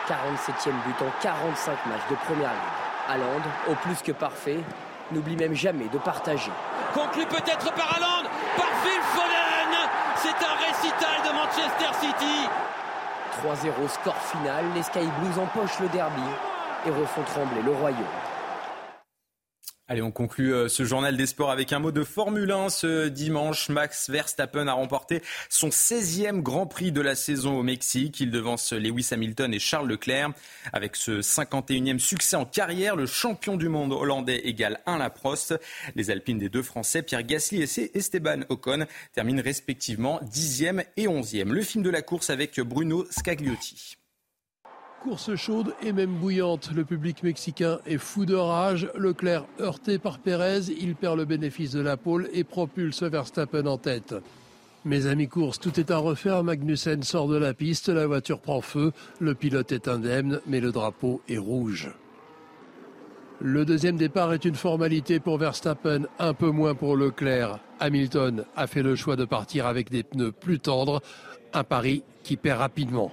47e 0.07 0.73
but 0.85 1.01
en 1.01 1.11
45 1.23 1.87
matchs 1.87 2.11
de 2.11 2.16
première 2.27 2.51
ligue. 2.51 3.09
Haaland, 3.09 3.43
au 3.71 3.75
plus 3.77 4.03
que 4.03 4.12
parfait, 4.12 4.61
n'oublie 5.12 5.37
même 5.37 5.55
jamais 5.55 5.88
de 5.88 5.97
partager. 5.97 6.53
Conclu 6.94 7.24
peut-être 7.26 7.72
par 7.74 7.94
Haaland, 7.94 8.29
par 8.57 8.66
Phil 8.83 9.00
Foden. 9.14 9.88
C'est 10.16 10.29
un 10.29 10.57
récital 10.66 11.22
de 11.24 11.33
Manchester 11.33 11.92
City. 12.00 12.48
3-0 13.44 13.88
score 13.88 14.16
final, 14.16 14.64
les 14.74 14.83
Sky 14.83 15.09
Blues 15.20 15.38
empochent 15.38 15.79
le 15.81 15.88
derby 15.88 16.22
et 16.87 16.90
refont 16.90 17.22
trembler 17.22 17.62
le 17.62 17.72
royaume. 17.72 18.30
Allez, 19.90 20.03
on 20.03 20.12
conclut 20.12 20.55
euh, 20.55 20.68
ce 20.68 20.85
journal 20.85 21.16
des 21.16 21.26
sports 21.26 21.50
avec 21.50 21.72
un 21.72 21.81
mot 21.81 21.90
de 21.90 22.05
Formule 22.05 22.53
1. 22.53 22.68
Ce 22.68 23.09
dimanche, 23.09 23.68
Max 23.70 24.09
Verstappen 24.09 24.68
a 24.68 24.72
remporté 24.72 25.20
son 25.48 25.70
16e 25.70 26.42
Grand 26.42 26.68
Prix 26.68 26.92
de 26.92 27.00
la 27.00 27.16
saison 27.16 27.59
au 27.59 27.64
Mexique. 27.64 28.20
Il 28.20 28.31
devance 28.31 28.72
Lewis 28.72 29.09
Hamilton 29.11 29.53
et 29.53 29.59
Charles 29.59 29.88
Leclerc. 29.88 30.31
Avec 30.72 30.94
ce 30.94 31.20
51e 31.22 31.98
succès 31.98 32.37
en 32.37 32.44
carrière, 32.44 32.94
le 32.94 33.07
champion 33.07 33.57
du 33.57 33.68
monde 33.68 33.92
hollandais 33.92 34.38
égale 34.44 34.79
1 34.87 34.98
Laproste. 34.98 35.59
Les 35.96 36.12
Alpines 36.12 36.38
des 36.38 36.48
deux 36.48 36.62
Français, 36.62 37.03
Pierre 37.03 37.24
Gasly 37.24 37.61
et 37.61 37.98
Esteban 37.98 38.42
Ocon, 38.48 38.87
terminent 39.12 39.42
respectivement 39.42 40.20
10e 40.22 40.85
et 40.98 41.09
11e. 41.09 41.48
Le 41.48 41.62
film 41.62 41.83
de 41.83 41.90
la 41.90 42.03
course 42.03 42.31
avec 42.31 42.61
Bruno 42.61 43.07
Scagliotti. 43.11 44.00
Course 45.03 45.35
chaude 45.35 45.75
et 45.83 45.93
même 45.93 46.15
bouillante. 46.15 46.73
Le 46.75 46.85
public 46.85 47.23
mexicain 47.23 47.79
est 47.87 47.97
fou 47.97 48.27
de 48.27 48.35
rage. 48.35 48.91
Leclerc 48.95 49.47
heurté 49.59 49.99
par 49.99 50.19
Pérez, 50.19 50.71
il 50.79 50.95
perd 50.95 51.17
le 51.17 51.25
bénéfice 51.25 51.73
de 51.73 51.81
la 51.81 51.97
pole 51.97 52.29
et 52.35 52.45
propulse 52.45 53.03
Verstappen 53.03 53.65
en 53.65 53.79
tête. 53.79 54.15
Mes 54.85 55.07
amis 55.07 55.29
course, 55.29 55.59
tout 55.59 55.81
est 55.81 55.91
à 55.91 55.97
refaire. 55.97 56.45
Magnussen 56.45 57.03
sort 57.03 57.29
de 57.29 57.39
la 57.39 57.55
piste, 57.55 57.89
la 57.89 58.07
voiture 58.07 58.41
prend 58.41 58.61
feu, 58.61 58.93
le 59.21 59.35
pilote 59.35 59.73
est 59.73 59.89
indemne, 59.89 60.41
mais 60.47 60.61
le 60.61 60.71
drapeau 60.71 61.23
est 61.31 61.39
rouge. 61.39 61.91
Le 63.41 63.65
deuxième 63.65 63.97
départ 63.97 64.35
est 64.35 64.45
une 64.45 64.55
formalité 64.55 65.19
pour 65.19 65.39
Verstappen, 65.39 66.03
un 66.19 66.35
peu 66.35 66.51
moins 66.51 66.75
pour 66.75 66.95
Leclerc. 66.95 67.59
Hamilton 67.79 68.45
a 68.55 68.67
fait 68.67 68.83
le 68.83 68.97
choix 68.97 69.17
de 69.17 69.25
partir 69.25 69.67
avec 69.67 69.91
des 69.91 70.03
pneus 70.03 70.33
plus 70.33 70.61
tendres, 70.61 71.01
un 71.55 71.65
pari 71.65 72.03
qui 72.23 72.37
perd 72.37 72.59
rapidement. 72.59 73.13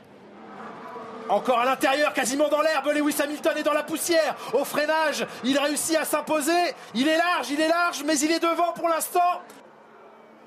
Encore 1.29 1.59
à 1.59 1.65
l'intérieur, 1.65 2.13
quasiment 2.13 2.47
dans 2.47 2.61
l'herbe, 2.61 2.87
Lewis 2.95 3.15
Hamilton 3.21 3.57
est 3.57 3.63
dans 3.63 3.73
la 3.73 3.83
poussière. 3.83 4.35
Au 4.53 4.63
freinage, 4.63 5.25
il 5.43 5.57
réussit 5.57 5.95
à 5.97 6.05
s'imposer. 6.05 6.73
Il 6.95 7.07
est 7.07 7.17
large, 7.17 7.49
il 7.51 7.59
est 7.59 7.67
large, 7.67 8.03
mais 8.05 8.17
il 8.19 8.31
est 8.31 8.39
devant 8.39 8.71
pour 8.73 8.87
l'instant. 8.87 9.41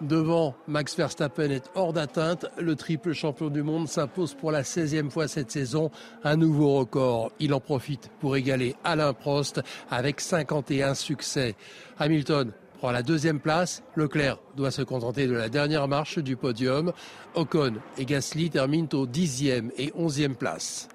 Devant, 0.00 0.54
Max 0.66 0.96
Verstappen 0.96 1.50
est 1.50 1.70
hors 1.74 1.92
d'atteinte. 1.92 2.46
Le 2.56 2.74
triple 2.74 3.12
champion 3.12 3.50
du 3.50 3.62
monde 3.62 3.86
s'impose 3.86 4.32
pour 4.32 4.50
la 4.50 4.62
16e 4.62 5.10
fois 5.10 5.28
cette 5.28 5.50
saison. 5.50 5.90
Un 6.24 6.36
nouveau 6.36 6.78
record. 6.78 7.32
Il 7.38 7.52
en 7.52 7.60
profite 7.60 8.10
pour 8.18 8.34
égaler 8.36 8.76
Alain 8.82 9.12
Prost 9.12 9.60
avec 9.90 10.22
51 10.22 10.94
succès. 10.94 11.54
Hamilton 11.98 12.50
prend 12.80 12.92
la 12.92 13.02
deuxième 13.02 13.40
place. 13.40 13.82
Leclerc 13.94 14.38
doit 14.56 14.70
se 14.70 14.80
contenter 14.80 15.26
de 15.26 15.34
la 15.34 15.50
dernière 15.50 15.86
marche 15.86 16.18
du 16.18 16.34
podium. 16.34 16.92
Ocon 17.34 17.74
et 17.98 18.06
Gasly 18.06 18.48
terminent 18.48 18.88
au 18.94 19.06
10e 19.06 19.70
et 19.76 19.90
11e 19.90 20.34
place. 20.34 20.88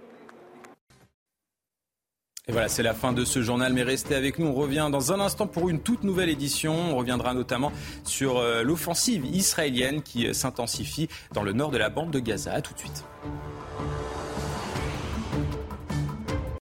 Et 2.47 2.51
voilà, 2.51 2.69
c'est 2.69 2.81
la 2.81 2.95
fin 2.95 3.13
de 3.13 3.23
ce 3.23 3.43
journal, 3.43 3.73
mais 3.73 3.83
restez 3.83 4.15
avec 4.15 4.39
nous. 4.39 4.47
On 4.47 4.53
revient 4.53 4.89
dans 4.91 5.11
un 5.11 5.19
instant 5.19 5.45
pour 5.45 5.69
une 5.69 5.79
toute 5.79 6.03
nouvelle 6.03 6.29
édition. 6.29 6.73
On 6.73 6.95
reviendra 6.95 7.35
notamment 7.35 7.71
sur 8.03 8.37
euh, 8.37 8.63
l'offensive 8.63 9.23
israélienne 9.25 10.01
qui 10.01 10.27
euh, 10.27 10.33
s'intensifie 10.33 11.07
dans 11.33 11.43
le 11.43 11.53
nord 11.53 11.69
de 11.69 11.77
la 11.77 11.89
bande 11.89 12.09
de 12.09 12.19
Gaza. 12.19 12.53
A 12.53 12.61
tout 12.61 12.73
de 12.73 12.79
suite. 12.79 13.03